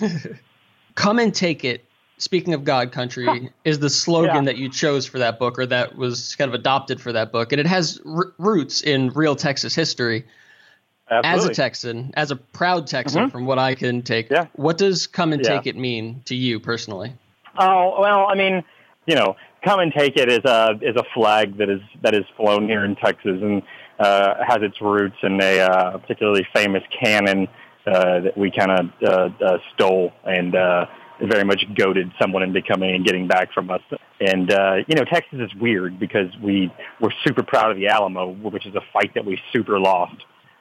[0.94, 1.84] Come and take it.
[2.18, 4.42] Speaking of God Country, is the slogan yeah.
[4.42, 7.52] that you chose for that book, or that was kind of adopted for that book,
[7.52, 10.24] and it has r- roots in real Texas history.
[11.10, 11.40] Absolutely.
[11.40, 13.30] As a Texan, as a proud Texan, mm-hmm.
[13.30, 14.46] from what I can take, yeah.
[14.54, 15.56] what does "Come and yeah.
[15.56, 17.12] Take It" mean to you personally?
[17.58, 18.64] Oh well, I mean,
[19.06, 22.24] you know, come and take it is a is a flag that is that is
[22.36, 23.62] flown here in Texas and
[23.98, 27.48] uh, has its roots in a uh, particularly famous cannon
[27.86, 30.86] uh, that we kind of uh, uh, stole and uh,
[31.20, 33.82] very much goaded someone into coming and getting back from us.
[34.20, 38.30] And uh, you know, Texas is weird because we we're super proud of the Alamo,
[38.30, 40.16] which is a fight that we super lost.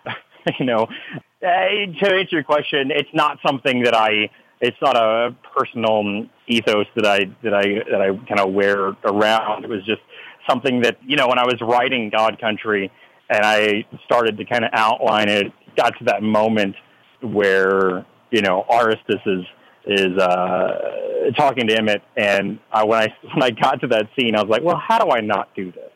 [0.60, 4.30] you know, uh, to answer your question, it's not something that I
[4.62, 9.66] it's not a personal ethos that I that I that I kind of wear around.
[9.66, 10.02] It was just
[10.50, 12.92] something that you know when I was writing God Country
[13.30, 16.76] and I started to kind of outline it, got to that moment
[17.22, 19.46] where you know Aristus is
[19.86, 24.36] is uh, talking to Emmett, and I, when I when I got to that scene,
[24.36, 25.90] I was like, well, how do I not do this?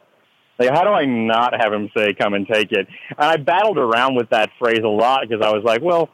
[0.60, 2.88] Like, how do I not have him say, "Come and take it"?
[3.10, 6.10] And I battled around with that phrase a lot because I was like, well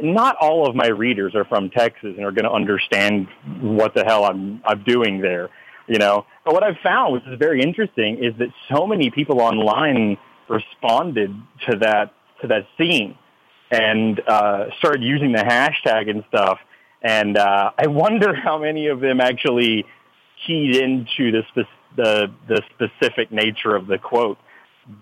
[0.00, 3.28] not all of my readers are from Texas and are going to understand
[3.60, 5.50] what the hell I'm I'm doing there,
[5.86, 6.26] you know.
[6.44, 10.16] But what I've found, which is very interesting, is that so many people online
[10.48, 11.34] responded
[11.68, 12.12] to that
[12.42, 13.16] to that scene
[13.70, 16.58] and uh, started using the hashtag and stuff.
[17.02, 19.84] And uh, I wonder how many of them actually
[20.46, 24.38] keyed into the spe- the the specific nature of the quote.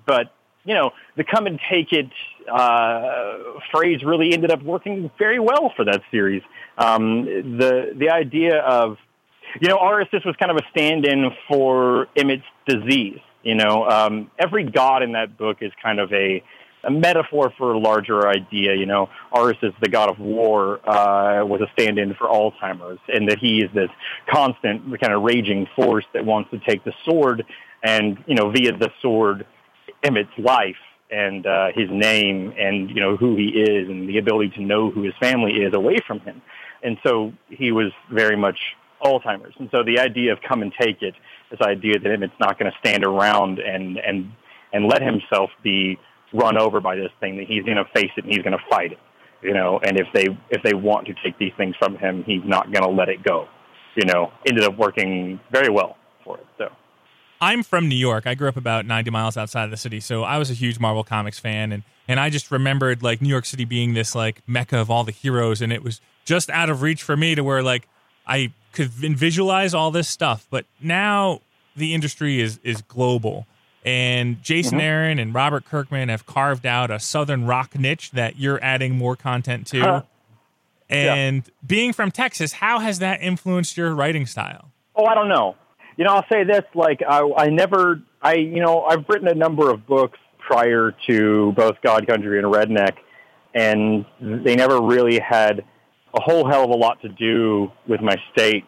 [0.07, 0.33] But
[0.65, 2.11] you know, the come and take it
[2.53, 3.39] uh,
[3.71, 6.43] phrase really ended up working very well for that series.
[6.77, 8.99] Um, the the idea of
[9.61, 13.21] you know, Aristous was kind of a stand-in for Emmett's disease.
[13.43, 16.43] You know, um, every god in that book is kind of a
[16.87, 18.75] a metaphor for a larger idea.
[18.75, 23.29] You know, Aris is the god of war, uh, was a stand-in for Alzheimer's, and
[23.29, 23.90] that he is this
[24.29, 27.44] constant, kind of raging force that wants to take the sword
[27.83, 29.46] and, you know, via the sword,
[30.03, 30.77] Emmett's life
[31.11, 34.90] and uh, his name and, you know, who he is and the ability to know
[34.90, 36.42] who his family is away from him.
[36.83, 38.59] And so he was very much
[39.03, 39.55] Alzheimer's.
[39.59, 41.14] And so the idea of come and take it,
[41.51, 44.33] this idea that Emmett's not going to stand around and, and,
[44.72, 45.99] and let himself be
[46.33, 48.65] run over by this thing, that he's going to face it and he's going to
[48.71, 48.99] fight it.
[49.43, 52.43] You know, and if they if they want to take these things from him, he's
[52.45, 53.47] not going to let it go.
[53.95, 56.47] You know, ended up working very well for it.
[56.59, 56.69] So.
[57.41, 58.27] I'm from New York.
[58.27, 60.79] I grew up about 90 miles outside of the city, so I was a huge
[60.79, 64.43] Marvel Comics fan, and and I just remembered like New York City being this like
[64.47, 67.43] mecca of all the heroes, and it was just out of reach for me to
[67.43, 67.89] where like
[68.27, 70.47] I could visualize all this stuff.
[70.51, 71.41] But now
[71.77, 73.47] the industry is is global,
[73.87, 74.81] and Jason Mm-hmm.
[74.81, 79.14] Aaron and Robert Kirkman have carved out a southern rock niche that you're adding more
[79.14, 79.81] content to.
[79.81, 80.03] Huh.
[80.88, 84.70] And being from Texas, how has that influenced your writing style?
[84.94, 85.55] Oh, I don't know.
[85.96, 89.35] You know, I'll say this: like, I, I never, I, you know, I've written a
[89.35, 92.96] number of books prior to both God Country and Redneck,
[93.55, 95.64] and they never really had
[96.14, 98.64] a whole hell of a lot to do with my state.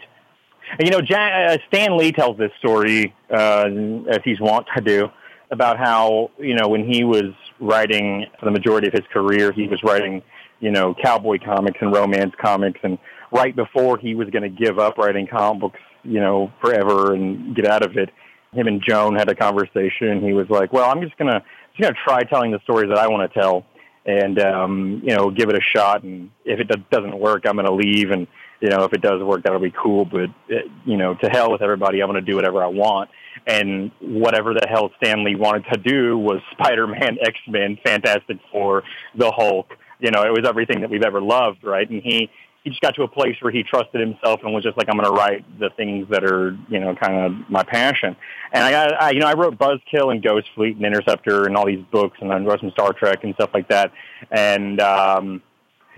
[0.78, 3.68] And, you know, Jan, uh, Stan Lee tells this story, uh,
[4.10, 5.08] as he's wont to do,
[5.50, 9.66] about how, you know, when he was writing for the majority of his career, he
[9.66, 10.22] was writing,
[10.60, 12.80] you know, cowboy comics and romance comics.
[12.82, 12.98] And
[13.32, 17.56] right before he was going to give up writing comic books, you know, forever and
[17.56, 18.10] get out of it,
[18.52, 20.22] him and Joan had a conversation.
[20.22, 22.90] He was like, well, I'm just going to, just going to try telling the stories
[22.90, 23.64] that I want to tell
[24.04, 26.02] and, um, you know, give it a shot.
[26.02, 28.10] And if it do- doesn't work, I'm going to leave.
[28.10, 28.26] And,
[28.60, 30.04] you know, if it does work, that'll be cool.
[30.04, 32.00] But, uh, you know, to hell with everybody.
[32.00, 33.10] I'm going to do whatever I want.
[33.46, 38.82] And whatever the hell Stan Lee wanted to do was Spider-Man, X-Men, Fantastic Four,
[39.16, 39.76] the Hulk.
[40.00, 41.88] You know, it was everything that we've ever loved, right?
[41.88, 42.30] And he,
[42.64, 44.96] he just got to a place where he trusted himself and was just like, I'm
[44.96, 48.16] going to write the things that are, you know, kind of my passion.
[48.52, 51.56] And I got, I, you know, I wrote Buzzkill and Ghost Fleet and Interceptor and
[51.56, 53.92] all these books and I wrote some Star Trek and stuff like that.
[54.30, 55.42] And, um,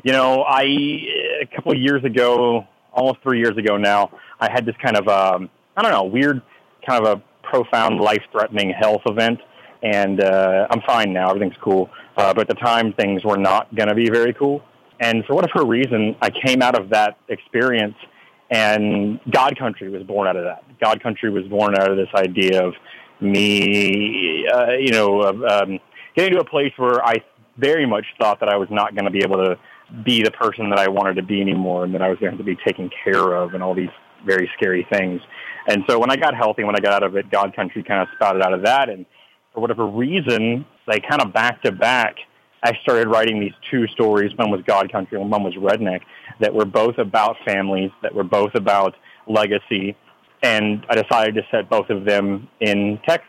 [0.03, 0.63] you know, I,
[1.43, 4.11] a couple of years ago, almost three years ago now,
[4.41, 6.43] I had this kind of, um, I don't know, weird
[6.87, 9.41] kind of a profound life-threatening health event.
[9.83, 11.31] And, uh, I'm fine now.
[11.31, 11.91] Everything's cool.
[12.17, 14.63] Uh, but at the time things were not going to be very cool.
[15.01, 17.97] And for whatever reason, I came out of that experience
[18.51, 20.63] and God Country was born out of that.
[20.81, 22.75] God Country was born out of this idea of
[23.21, 25.79] me, uh, you know, um,
[26.17, 27.23] getting to a place where I
[27.59, 29.59] very much thought that I was not going to be able to
[30.05, 32.45] be the person that I wanted to be anymore and that I was going to
[32.45, 33.91] be taken care of and all these
[34.25, 35.21] very scary things.
[35.67, 38.03] And so when I got healthy, when I got out of it, God Country kind
[38.03, 38.89] of spouted out of that.
[38.89, 39.07] And
[39.53, 42.17] for whatever reason, they kind of back to back,
[42.63, 44.33] I started writing these two stories.
[44.37, 46.01] One was God Country and one was Redneck
[46.41, 48.95] that were both about families, that were both about
[49.27, 49.97] legacy.
[50.43, 53.29] And I decided to set both of them in Texas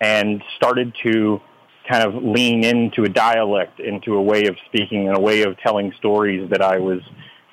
[0.00, 1.40] and started to
[1.88, 5.58] kind of lean into a dialect, into a way of speaking and a way of
[5.58, 7.00] telling stories that I was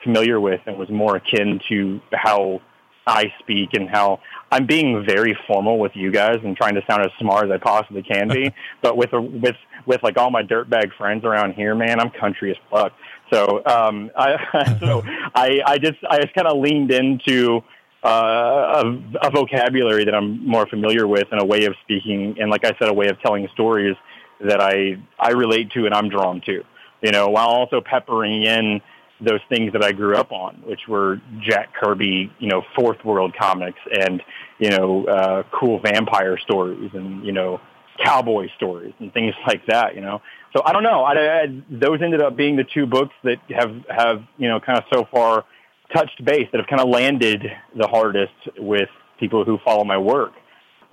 [0.04, 2.62] familiar with and was more akin to how
[3.10, 4.20] I speak and how
[4.52, 7.58] I'm being very formal with you guys and trying to sound as smart as I
[7.58, 8.54] possibly can be.
[8.82, 12.52] but with a, with with like all my dirtbag friends around here, man, I'm country
[12.52, 12.94] as fuck.
[13.32, 15.02] So um, I so
[15.34, 17.62] I I just I just kind of leaned into
[18.04, 22.50] uh, a, a vocabulary that I'm more familiar with and a way of speaking and
[22.50, 23.96] like I said, a way of telling stories
[24.42, 26.64] that I I relate to and I'm drawn to.
[27.02, 28.82] You know, while also peppering in
[29.22, 33.36] those things that I grew up on, which were Jack Kirby, you know, fourth world
[33.38, 34.22] comics and,
[34.60, 37.60] you know, uh, cool vampire stories and, you know,
[38.04, 40.22] cowboy stories and things like that, you know.
[40.56, 41.04] So I don't know.
[41.04, 44.78] I, I, those ended up being the two books that have, have, you know, kind
[44.78, 45.46] of so far
[45.94, 47.44] touched base that have kind of landed
[47.76, 50.32] the hardest with people who follow my work.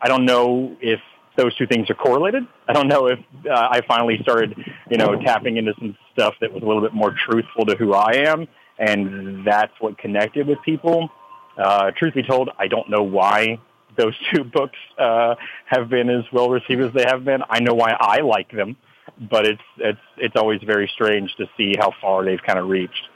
[0.01, 1.01] I don't know if
[1.37, 2.44] those two things are correlated.
[2.68, 3.18] I don't know if
[3.49, 4.57] uh, I finally started,
[4.90, 7.94] you know, tapping into some stuff that was a little bit more truthful to who
[7.94, 8.46] I am,
[8.79, 11.11] and that's what connected with people.
[11.57, 13.59] Uh, truth be told, I don't know why
[13.96, 15.35] those two books uh,
[15.66, 17.42] have been as well received as they have been.
[17.49, 18.77] I know why I like them,
[19.18, 23.09] but it's it's it's always very strange to see how far they've kind of reached.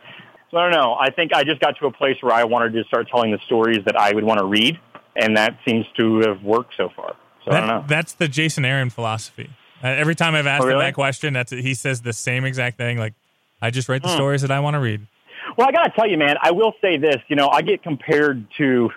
[0.50, 0.96] So I don't know.
[0.98, 3.38] I think I just got to a place where I wanted to start telling the
[3.46, 4.80] stories that I would want to read
[5.16, 7.16] and that seems to have worked so far.
[7.44, 7.84] So that, I don't know.
[7.88, 9.50] That's the Jason Aaron philosophy.
[9.82, 10.80] Uh, every time I've asked Oh, really?
[10.80, 12.98] him that question, that's he says the same exact thing.
[12.98, 13.14] Like,
[13.62, 14.14] I just write the Hmm.
[14.14, 15.06] stories that I want to read.
[15.56, 17.16] Well, I got to tell you, man, I will say this.
[17.28, 18.90] You know, I get compared to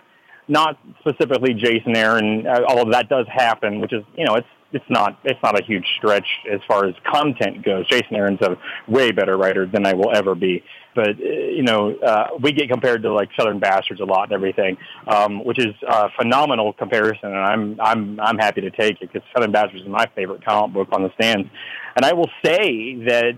[0.48, 4.90] not specifically Jason Aaron, uh, although that does happen, which is, you know, it's it's
[4.90, 7.88] not it's not a huge stretch as far as content goes.
[7.88, 8.58] Jason Aaron's a
[8.88, 10.64] way better writer than I will ever be.
[10.96, 14.34] But uh, you know, uh, we get compared to like Southern Bastards a lot and
[14.34, 19.12] everything, um, which is a phenomenal comparison, and I'm I'm I'm happy to take it
[19.14, 21.48] because Southern Bastards is my favorite comic book on the stands.
[21.96, 23.38] And I will say that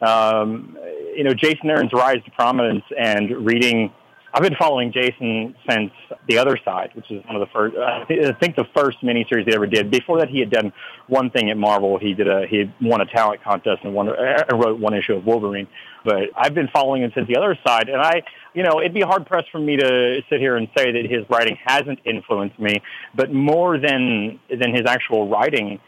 [0.00, 0.78] um,
[1.14, 3.92] you know, Jason Aaron's rise to prominence and reading.
[4.32, 5.90] I've been following Jason since
[6.28, 7.76] The Other Side, which is one of the first.
[7.76, 9.90] I thi- I think the first miniseries he ever did.
[9.90, 10.72] Before that, he had done
[11.08, 11.98] one thing at Marvel.
[11.98, 15.66] He did a he won a talent contest and won, wrote one issue of Wolverine.
[16.04, 18.22] But I've been following him since The Other Side, and I,
[18.54, 21.28] you know, it'd be hard pressed for me to sit here and say that his
[21.28, 22.74] writing hasn't influenced me.
[23.16, 25.80] But more than than his actual writing,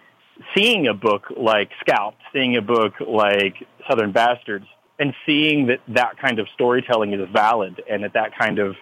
[0.57, 3.55] seeing a book like Scalped, seeing a book like
[3.88, 4.66] Southern Bastards,
[5.03, 8.77] and seeing that that kind of storytelling is valid and that that kind of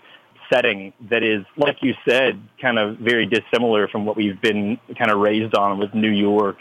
[0.53, 5.11] setting that is, like you said, kind of very dissimilar from what we've been kind
[5.11, 6.59] of raised on with New York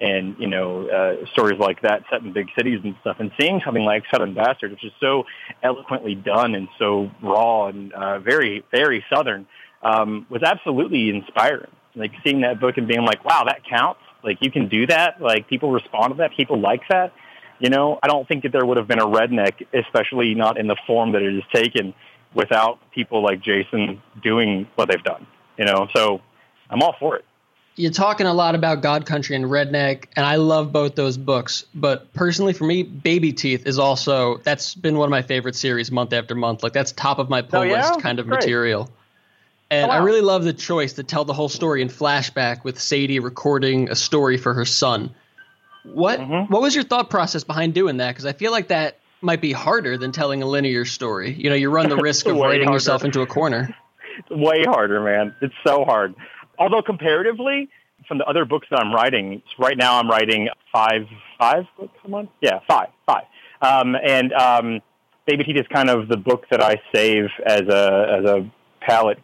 [0.00, 3.16] and, you know, uh, stories like that set in big cities and stuff.
[3.18, 5.24] And seeing something like Southern Bastards, which is so
[5.60, 9.44] eloquently done and so raw and uh, very, very Southern,
[9.82, 11.72] um, was absolutely inspiring.
[11.96, 14.02] Like seeing that book and being like, wow, that counts.
[14.22, 15.20] Like you can do that.
[15.20, 16.30] Like people respond to that.
[16.36, 17.12] People like that.
[17.60, 20.66] You know, I don't think that there would have been a redneck, especially not in
[20.66, 21.94] the form that it is taken,
[22.34, 25.26] without people like Jason doing what they've done.
[25.58, 26.20] You know, so
[26.70, 27.24] I'm all for it.
[27.76, 31.64] You're talking a lot about God Country and Redneck, and I love both those books.
[31.74, 35.90] But personally, for me, Baby Teeth is also that's been one of my favorite series
[35.90, 36.62] month after month.
[36.62, 37.76] Like that's top of my pull Oh, yeah?
[37.76, 38.40] list kind of Great.
[38.40, 38.90] material.
[39.70, 42.78] And Oh, I really love the choice to tell the whole story in flashback with
[42.78, 45.14] Sadie recording a story for her son.
[45.84, 46.50] What Mhm.
[46.50, 48.08] what was your thought process behind doing that?
[48.10, 51.32] Because I feel like that might be harder than telling a linear story.
[51.32, 52.76] You know, you run the risk of writing harder.
[52.76, 53.74] yourself into a corner.
[54.30, 55.34] Way harder, man.
[55.40, 56.14] It's so hard.
[56.58, 57.68] Although comparatively,
[58.06, 61.06] from the other books that I'm writing, right now I'm writing five,
[61.38, 62.30] five books a month.
[62.42, 63.24] Yeah, five, five.
[63.62, 64.80] Um, and um,
[65.26, 69.18] Baby Teeth is kind of the book that I save as a as a palate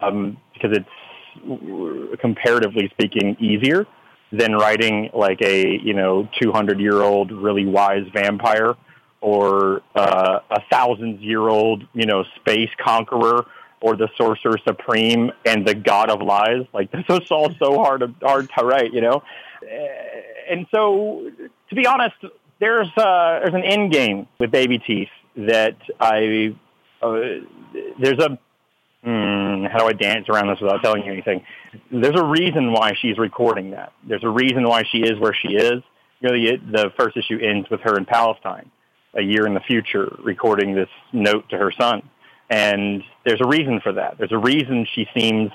[0.00, 3.86] um, because it's comparatively speaking easier
[4.32, 8.74] than writing like a you know 200 year old really wise vampire
[9.20, 13.44] or uh, a thousand year old you know space conqueror
[13.82, 18.00] or the sorcerer supreme and the god of lies like this is all so hard
[18.00, 19.22] to, hard to write you know
[19.62, 21.30] Uh, and so
[21.68, 22.16] to be honest
[22.60, 26.54] there's uh, there's an end game with baby teeth that I
[27.02, 27.20] uh,
[27.98, 28.38] there's a
[29.02, 31.42] Hmm, how do I dance around this without telling you anything?
[31.90, 33.92] There's a reason why she's recording that.
[34.06, 35.82] There's a reason why she is where she is.
[36.22, 38.70] Really, it, the first issue ends with her in Palestine,
[39.14, 42.02] a year in the future, recording this note to her son.
[42.50, 44.18] And there's a reason for that.
[44.18, 45.50] There's a reason she seems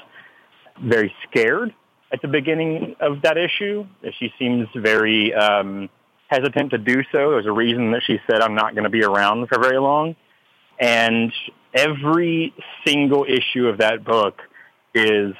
[0.81, 1.73] very scared
[2.11, 3.85] at the beginning of that issue.
[4.17, 5.89] She seems very um,
[6.27, 7.31] hesitant to do so.
[7.31, 10.15] There's a reason that she said, I'm not going to be around for very long.
[10.79, 11.31] And
[11.73, 12.53] every
[12.85, 14.39] single issue of that book
[14.93, 15.33] is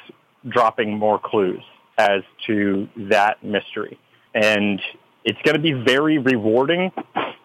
[0.48, 1.64] dropping more clues
[1.98, 4.00] as to that mystery.
[4.34, 4.82] And
[5.24, 6.92] it's going to be very rewarding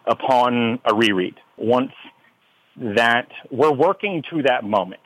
[0.07, 1.37] upon a reread.
[1.57, 1.93] Once
[2.77, 5.01] that we're working to that moment.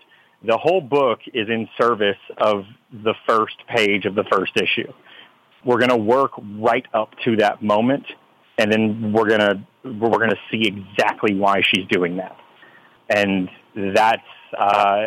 [0.46, 4.92] The whole book is in service of the first page of the first issue.
[5.64, 8.04] We're going to work right up to that moment,
[8.58, 12.36] and then we're going to we're going to see exactly why she's doing that
[13.08, 14.22] and that's
[14.58, 15.06] uh,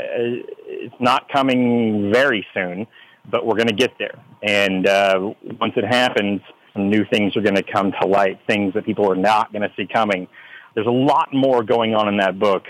[0.88, 2.88] it's not coming very soon,
[3.30, 4.18] but we're going to get there.
[4.42, 6.40] And uh, once it happens,
[6.76, 9.72] new things are going to come to light, things that people are not going to
[9.76, 10.28] see coming.
[10.76, 12.64] There's a lot more going on in that book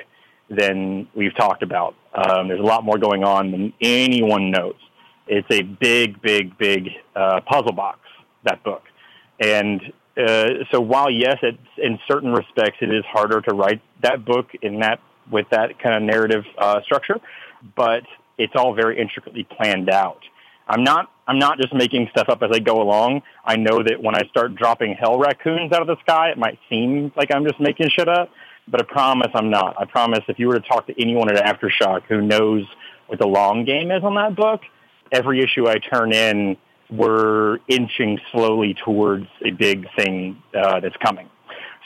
[0.50, 1.94] than we've talked about.
[2.16, 4.76] Um, there's a lot more going on than anyone knows.
[5.28, 8.00] It's a big, big, big uh, puzzle box,
[8.46, 8.84] that book.
[9.40, 9.82] And
[10.18, 11.38] uh, so while, yes,
[11.78, 15.00] in certain respects, it is harder to write that book in that
[15.30, 17.18] with that kind of narrative uh, structure,
[17.76, 18.04] but
[18.38, 20.20] it's all very intricately planned out.
[20.68, 23.22] I'm not I'm not just making stuff up as I go along.
[23.44, 26.58] I know that when I start dropping hell raccoons out of the sky, it might
[26.70, 28.30] seem like I'm just making shit up,
[28.68, 29.76] but I promise I'm not.
[29.80, 32.66] I promise if you were to talk to anyone at Aftershock who knows
[33.08, 34.62] what the long game is on that book,
[35.12, 36.56] every issue I turn in,
[36.90, 41.30] we're inching slowly towards a big thing uh, that's coming.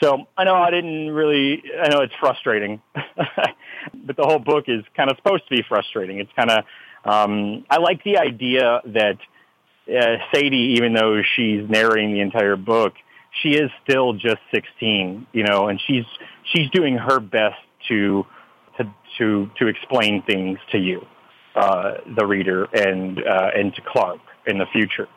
[0.02, 4.84] So I know I didn't really, I know it's frustrating, but the whole book is
[4.96, 6.18] kind of supposed to be frustrating.
[6.18, 6.64] It's kind of
[7.04, 9.18] Um, I like the idea that
[9.88, 12.94] uh, Sadie, even though she's narrating the entire book,
[13.42, 16.04] she is still just 16, you know, and she's
[16.52, 18.24] she's doing her best to
[18.76, 21.04] to to to explain things to you,
[21.56, 25.08] uh, the reader, and uh, and to Clark in the future.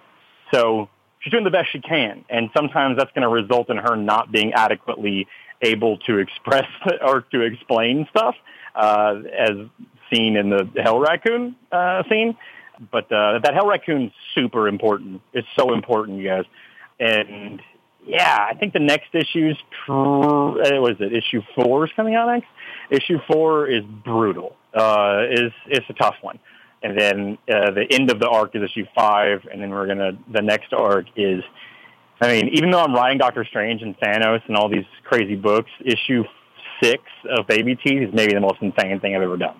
[0.53, 0.89] So
[1.25, 4.31] she's doing the best she can, and sometimes that's going to result in her not
[4.31, 5.27] being adequately
[5.61, 6.67] able to express
[7.01, 8.35] or to explain stuff,
[8.75, 9.57] uh, as
[10.13, 12.37] seen in the Hell Raccoon uh, scene.
[12.91, 15.21] But uh, that Hell Raccoon's super important.
[15.33, 16.45] It's so important, you guys.
[16.99, 17.61] And
[18.05, 22.27] yeah, I think the next issue's tr- uh, was it issue four is coming out
[22.27, 22.47] next.
[22.91, 24.55] Issue four is brutal.
[24.73, 26.37] Uh, is it's a tough one,
[26.85, 30.11] and then uh, the end of the arc is issue five, and then we're gonna
[30.31, 31.43] the next arc is.
[32.21, 35.69] I mean, even though I'm writing Doctor Strange and Thanos and all these crazy books,
[35.83, 36.23] issue
[36.81, 37.03] six
[37.37, 39.59] of Baby Teeth is maybe the most insane thing I've ever done.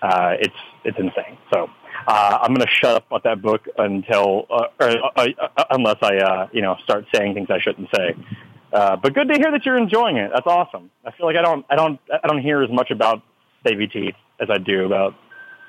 [0.00, 0.54] Uh, it's
[0.84, 1.36] it's insane.
[1.52, 1.68] So
[2.06, 5.96] uh, I'm going to shut up about that book until, uh, or, uh, uh, unless
[6.02, 8.14] I, uh, you know, start saying things I shouldn't say.
[8.72, 10.30] Uh, but good to hear that you're enjoying it.
[10.32, 10.90] That's awesome.
[11.04, 13.22] I feel like I don't, I don't, I don't hear as much about
[13.64, 15.14] Baby Teeth as I do about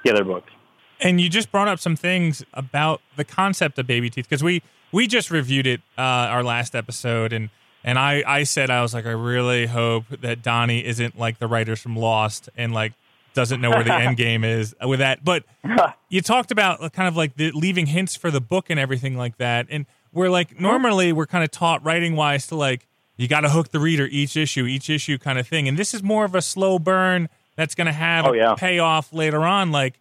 [0.06, 0.52] the other books.
[1.00, 4.62] And you just brought up some things about the concept of Baby Teeth because we
[4.92, 7.50] we just reviewed it uh, our last episode and.
[7.82, 11.48] And I, I said I was like I really hope that Donny isn't like the
[11.48, 12.92] writers from Lost and like
[13.34, 15.24] doesn't know where the end game is with that.
[15.24, 15.46] But
[16.10, 19.38] you talked about kind of like the leaving hints for the book and everything like
[19.38, 19.68] that.
[19.70, 22.86] And we're like normally we're kind of taught writing wise to like
[23.20, 25.68] you got to hook the reader each issue, each issue kind of thing.
[25.68, 27.28] And this is more of a slow burn
[27.58, 28.54] that's going to have oh, yeah.
[28.54, 29.74] a payoff later on.
[29.74, 30.00] Like,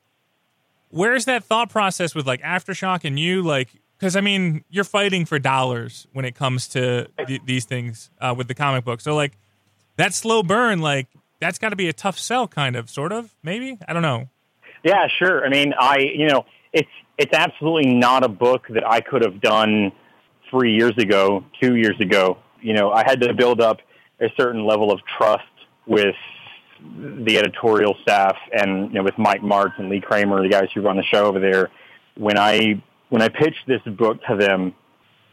[0.90, 3.68] where's that thought process with like aftershock and you like?
[3.98, 8.34] Because I mean, you're fighting for dollars when it comes to th- these things uh,
[8.36, 9.00] with the comic book.
[9.00, 9.38] So like
[9.96, 11.08] that slow burn, like
[11.40, 13.78] that's got to be a tough sell, kind of, sort of, maybe.
[13.86, 14.28] I don't know.
[14.84, 15.44] Yeah, sure.
[15.44, 19.40] I mean, I you know, it's it's absolutely not a book that I could have
[19.40, 19.92] done
[20.50, 22.38] three years ago, two years ago.
[22.60, 23.78] You know, I had to build up
[24.20, 25.44] a certain level of trust
[25.86, 26.14] with
[26.80, 30.80] the editorial staff and you know, with Mike Marts and Lee Kramer, the guys who
[30.80, 31.70] run the show over there.
[32.16, 34.74] When I when I pitched this book to them,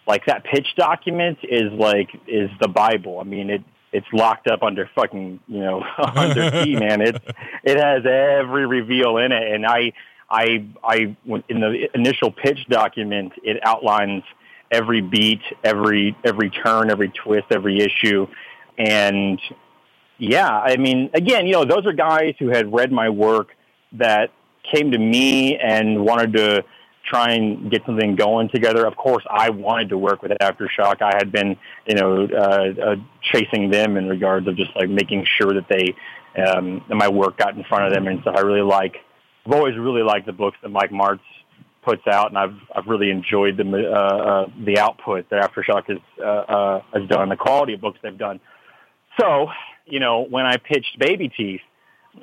[0.08, 3.20] like that pitch document is like is the Bible.
[3.20, 7.02] I mean, it it's locked up under fucking you know under key, man.
[7.02, 7.16] It
[7.64, 9.93] it has every reveal in it, and I
[10.30, 11.16] I I
[11.50, 14.24] in the initial pitch document it outlines
[14.72, 18.28] every beat, every every turn, every twist, every issue,
[18.78, 19.39] and
[20.18, 23.49] yeah, I mean, again, you know, those are guys who had read my work
[23.93, 24.32] that
[24.74, 26.63] came to me and wanted to
[27.05, 28.86] try and get something going together.
[28.86, 31.01] Of course, I wanted to work with Aftershock.
[31.01, 31.55] I had been,
[31.86, 35.95] you know, uh, uh, chasing them in regards of just like making sure that they,
[36.41, 38.36] um, that my work got in front of them and stuff.
[38.36, 38.95] I really like,
[39.45, 41.22] I've always really liked the books that Mike Marts
[41.84, 45.99] puts out, and I've I've really enjoyed the uh, uh, the output that Aftershock has
[46.20, 48.39] uh, uh, has done, the quality of books they've done.
[49.20, 49.47] So,
[49.86, 51.62] you know, when I pitched Baby Teeth,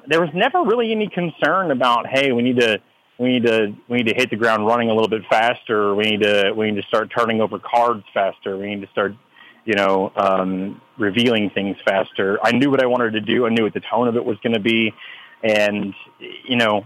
[0.06, 2.80] there was never really any concern about, hey, we need to
[3.18, 5.94] we need to we need to hit the ground running a little bit faster.
[5.94, 8.56] We need to we need to start turning over cards faster.
[8.56, 9.14] We need to start,
[9.64, 12.38] you know, um, revealing things faster.
[12.42, 13.46] I knew what I wanted to do.
[13.46, 14.92] I knew what the tone of it was going to be,
[15.42, 16.84] and you know,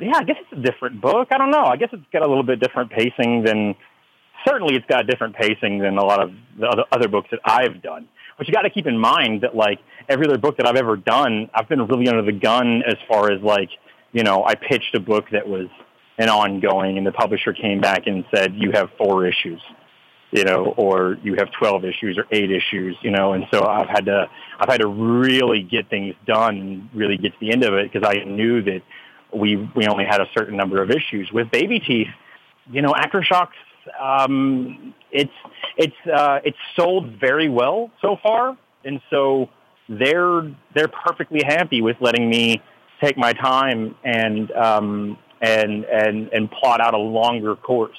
[0.00, 1.28] yeah, I guess it's a different book.
[1.30, 1.64] I don't know.
[1.64, 3.74] I guess it's got a little bit different pacing than
[4.46, 7.82] certainly it's got different pacing than a lot of the other, other books that I've
[7.82, 8.08] done.
[8.38, 9.78] But you got to keep in mind that like
[10.08, 13.30] every other book that I've ever done, I've been really under the gun as far
[13.30, 13.70] as like
[14.16, 15.66] you know, I pitched a book that was
[16.16, 19.60] an ongoing and the publisher came back and said, you have four issues,
[20.30, 23.88] you know, or you have 12 issues or eight issues, you know, and so I've
[23.88, 27.62] had to, I've had to really get things done and really get to the end
[27.62, 28.80] of it because I knew that
[29.34, 31.30] we, we only had a certain number of issues.
[31.30, 32.08] With Baby Teeth,
[32.70, 33.48] you know, Aftershocks,
[34.00, 35.32] um, it's,
[35.76, 38.56] it's, uh, it's sold very well so far.
[38.84, 39.48] And so
[39.88, 42.62] they're, they're perfectly happy with letting me
[43.00, 47.98] take my time and um, and and and plot out a longer course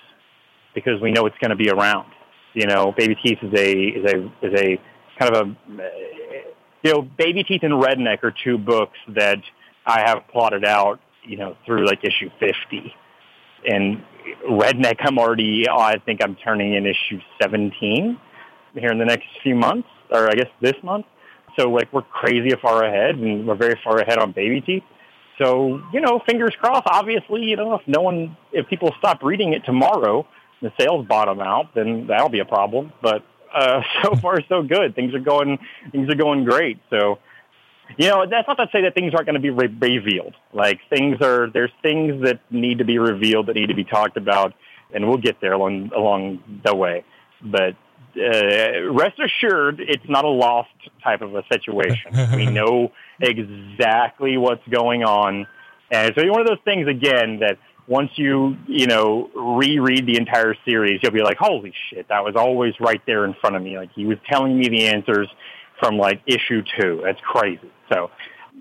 [0.74, 2.12] because we know it's going to be around.
[2.54, 4.82] You know, Baby Teeth is a is a is a
[5.20, 5.90] kind of a
[6.84, 9.40] you know Baby Teeth and Redneck are two books that
[9.86, 11.00] I have plotted out.
[11.24, 12.96] You know, through like issue fifty,
[13.66, 14.04] and
[14.50, 18.20] Redneck I'm already I think I'm turning in issue seventeen
[18.74, 21.06] here in the next few months, or I guess this month.
[21.58, 24.84] So like we're crazy far ahead, and we're very far ahead on Baby Teeth.
[25.42, 26.88] So you know, fingers crossed.
[26.92, 30.28] Obviously, you know, if no one, if people stop reading it tomorrow,
[30.62, 32.92] the sales bottom out, then that'll be a problem.
[33.02, 33.24] But
[33.54, 34.96] uh, so far, so good.
[34.96, 35.60] Things are going,
[35.92, 36.80] things are going great.
[36.90, 37.20] So
[37.98, 40.36] you know, that's not to say that things aren't going to be re- revealed.
[40.54, 44.18] Like things are, there's things that need to be revealed that need to be talked
[44.18, 44.54] about,
[44.94, 47.04] and we'll get there along along the way.
[47.42, 47.76] But
[48.18, 50.70] uh, rest assured, it's not a lost
[51.04, 52.12] type of a situation.
[52.36, 55.48] we know exactly what's going on,
[55.92, 57.58] and it's one of those things again that
[57.88, 62.36] once you you know reread the entire series, you'll be like, "Holy shit, that was
[62.36, 65.30] always right there in front of me." Like he was telling me the answers
[65.80, 67.02] from like issue two.
[67.04, 67.72] That's crazy.
[67.90, 68.10] So,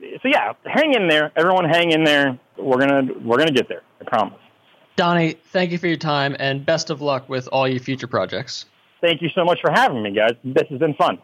[0.01, 1.65] so yeah, hang in there, everyone.
[1.65, 2.39] Hang in there.
[2.59, 3.83] We're gonna we're gonna get there.
[4.01, 4.39] I promise.
[4.97, 8.65] Donny, thank you for your time and best of luck with all your future projects.
[9.03, 10.33] Thank you so much for having me, guys.
[10.43, 11.19] This has been fun.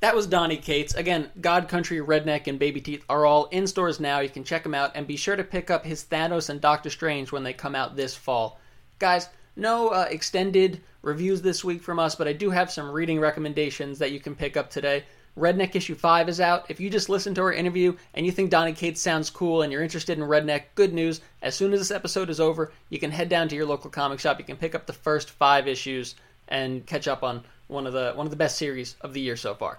[0.00, 0.94] That was Donny Cates.
[0.94, 4.20] Again, God Country, Redneck, and Baby Teeth are all in stores now.
[4.20, 6.88] You can check them out and be sure to pick up his Thanos and Doctor
[6.88, 8.58] Strange when they come out this fall.
[8.98, 13.20] Guys, no uh, extended reviews this week from us, but I do have some reading
[13.20, 15.04] recommendations that you can pick up today.
[15.38, 16.66] Redneck issue 5 is out.
[16.68, 19.72] If you just listen to our interview and you think Donny Cates sounds cool and
[19.72, 21.20] you're interested in Redneck, good news.
[21.40, 24.18] As soon as this episode is over, you can head down to your local comic
[24.18, 24.38] shop.
[24.38, 26.16] You can pick up the first 5 issues
[26.48, 29.36] and catch up on one of the one of the best series of the year
[29.36, 29.78] so far.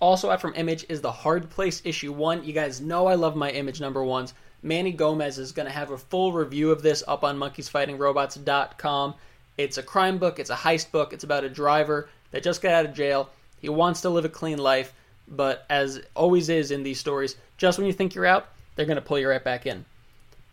[0.00, 2.44] Also out from Image is The Hard Place issue 1.
[2.44, 4.34] You guys know I love my Image number 1s.
[4.62, 9.14] Manny Gomez is going to have a full review of this up on monkeysfightingrobots.com.
[9.62, 12.72] It's a crime book, it's a heist book, it's about a driver that just got
[12.72, 13.30] out of jail
[13.60, 14.94] he wants to live a clean life,
[15.28, 18.96] but as always is in these stories, just when you think you're out, they're going
[18.96, 19.84] to pull you right back in.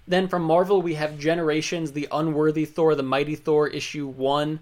[0.08, 4.60] Then from Marvel, we have Generations, The Unworthy Thor, The Mighty Thor, issue 1.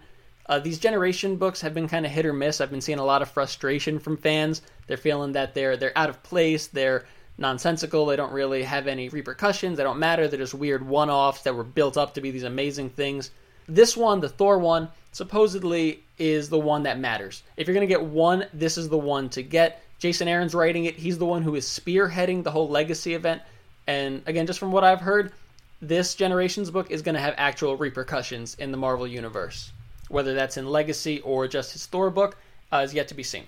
[0.48, 2.62] Uh, these generation books have been kind of hit or miss.
[2.62, 4.62] I've been seeing a lot of frustration from fans.
[4.86, 6.68] They're feeling that they're they're out of place.
[6.68, 7.06] They're
[7.39, 8.06] nonsensical.
[8.06, 9.78] They don't really have any repercussions.
[9.78, 10.28] They don't matter.
[10.28, 13.32] They're just weird one-offs that were built up to be these amazing things.
[13.68, 17.43] This one, the Thor one, supposedly is the one that matters.
[17.57, 19.82] If you're going to get one, this is the one to get.
[19.97, 20.95] Jason Aaron's writing it.
[20.95, 23.41] He's the one who is spearheading the whole legacy event.
[23.88, 25.32] And again, just from what I've heard,
[25.82, 29.72] this Generations book is going to have actual repercussions in the Marvel Universe.
[30.09, 32.38] Whether that's in Legacy or just his Thor book
[32.72, 33.45] uh, is yet to be seen.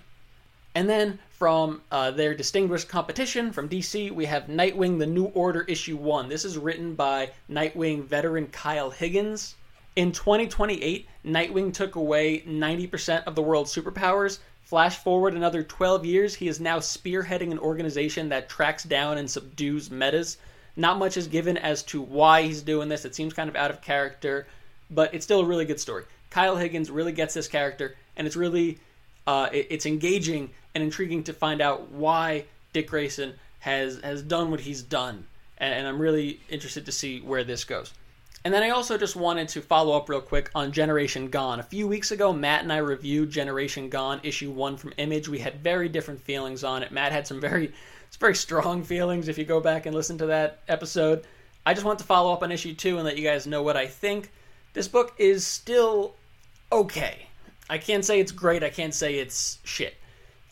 [0.74, 5.62] And then from uh, their distinguished competition from DC, we have Nightwing The New Order
[5.62, 6.28] Issue 1.
[6.28, 9.54] This is written by Nightwing veteran Kyle Higgins.
[9.96, 14.38] In 2028, Nightwing took away 90% of the world's superpowers.
[14.62, 19.30] Flash forward another 12 years, he is now spearheading an organization that tracks down and
[19.30, 20.36] subdues metas.
[20.76, 23.04] Not much is given as to why he's doing this.
[23.04, 24.46] It seems kind of out of character,
[24.90, 26.04] but it's still a really good story.
[26.30, 28.78] Kyle Higgins really gets this character, and it's really
[29.26, 34.50] uh, it, it's engaging and intriguing to find out why Dick Grayson has has done
[34.50, 35.26] what he's done,
[35.58, 37.92] and I'm really interested to see where this goes.
[38.48, 41.60] And then I also just wanted to follow up real quick on Generation Gone.
[41.60, 45.28] A few weeks ago, Matt and I reviewed Generation Gone, issue one from Image.
[45.28, 46.90] We had very different feelings on it.
[46.90, 47.70] Matt had some very,
[48.06, 51.26] it's very strong feelings if you go back and listen to that episode.
[51.66, 53.76] I just want to follow up on issue two and let you guys know what
[53.76, 54.32] I think.
[54.72, 56.14] This book is still
[56.72, 57.26] okay.
[57.68, 58.62] I can't say it's great.
[58.62, 59.94] I can't say it's shit.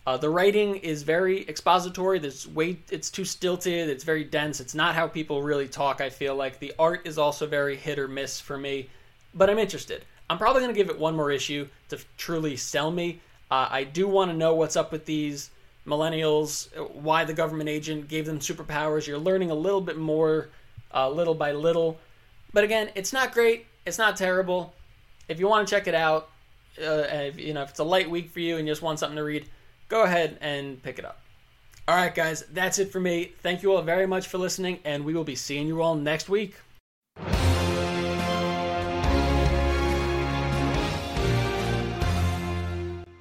[0.06, 2.20] Uh, the writing is very expository.
[2.20, 3.90] There's way it's too stilted.
[3.90, 4.60] It's very dense.
[4.60, 6.00] It's not how people really talk.
[6.00, 8.88] I feel like the art is also very hit or miss for me,
[9.34, 10.04] but I'm interested.
[10.30, 13.20] I'm probably going to give it one more issue to truly sell me.
[13.50, 15.50] Uh, I do want to know what's up with these
[15.86, 19.06] millennials, why the government agent gave them superpowers.
[19.06, 20.50] You're learning a little bit more,
[20.94, 21.98] uh, little by little.
[22.52, 23.66] But again, it's not great.
[23.84, 24.74] It's not terrible.
[25.28, 26.28] If you want to check it out,
[26.80, 28.98] uh, if, you know if it's a light week for you and you just want
[28.98, 29.48] something to read,
[29.88, 31.20] go ahead and pick it up.
[31.88, 33.32] All right, guys, that's it for me.
[33.42, 36.28] Thank you all very much for listening, and we will be seeing you all next
[36.28, 36.56] week.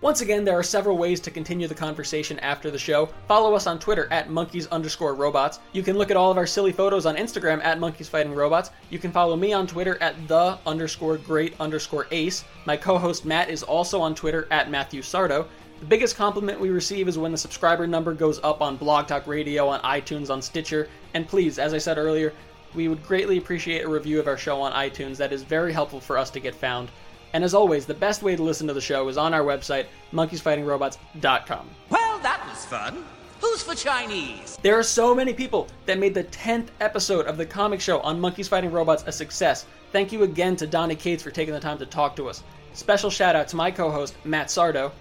[0.05, 3.07] Once again, there are several ways to continue the conversation after the show.
[3.28, 5.59] Follow us on Twitter at monkeys underscore robots.
[5.74, 8.70] You can look at all of our silly photos on Instagram at monkeys fighting robots.
[8.91, 12.45] You can follow me on Twitter at the underscore great underscore ace.
[12.66, 15.47] My co-host Matt is also on Twitter at Matthew Sardo.
[15.80, 19.28] The biggest compliment we receive is when the subscriber number goes up on Blog Talk
[19.28, 20.88] Radio, on iTunes, on Stitcher.
[21.14, 22.34] And please, as I said earlier,
[22.74, 25.18] we would greatly appreciate a review of our show on iTunes.
[25.18, 26.90] That is very helpful for us to get found.
[27.34, 29.88] And as always, the best way to listen to the show is on our website,
[30.14, 31.70] monkeysfightingrobots.com.
[31.90, 33.04] Well, that was fun.
[33.42, 34.58] Who's for Chinese?
[34.62, 38.20] There are so many people that made the 10th episode of the comic show on
[38.20, 39.66] Monkeys Fighting Robots a success.
[39.92, 42.44] Thank you again to Donny Cates for taking the time to talk to us.
[42.74, 44.92] Special shout out to my co host, Matt Sardo.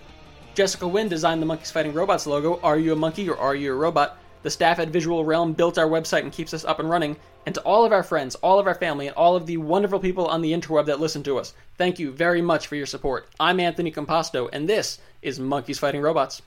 [0.55, 2.61] Jessica Wynn designed the Monkeys Fighting Robots logo.
[2.63, 4.17] Are you a monkey or are you a robot?
[4.45, 7.17] The staff at Visual Realm built our website and keeps us up and running.
[7.45, 9.99] And to all of our friends, all of our family, and all of the wonderful
[9.99, 13.29] people on the interweb that listen to us, thank you very much for your support.
[13.41, 16.41] I'm Anthony Composto, and this is Monkeys Fighting Robots.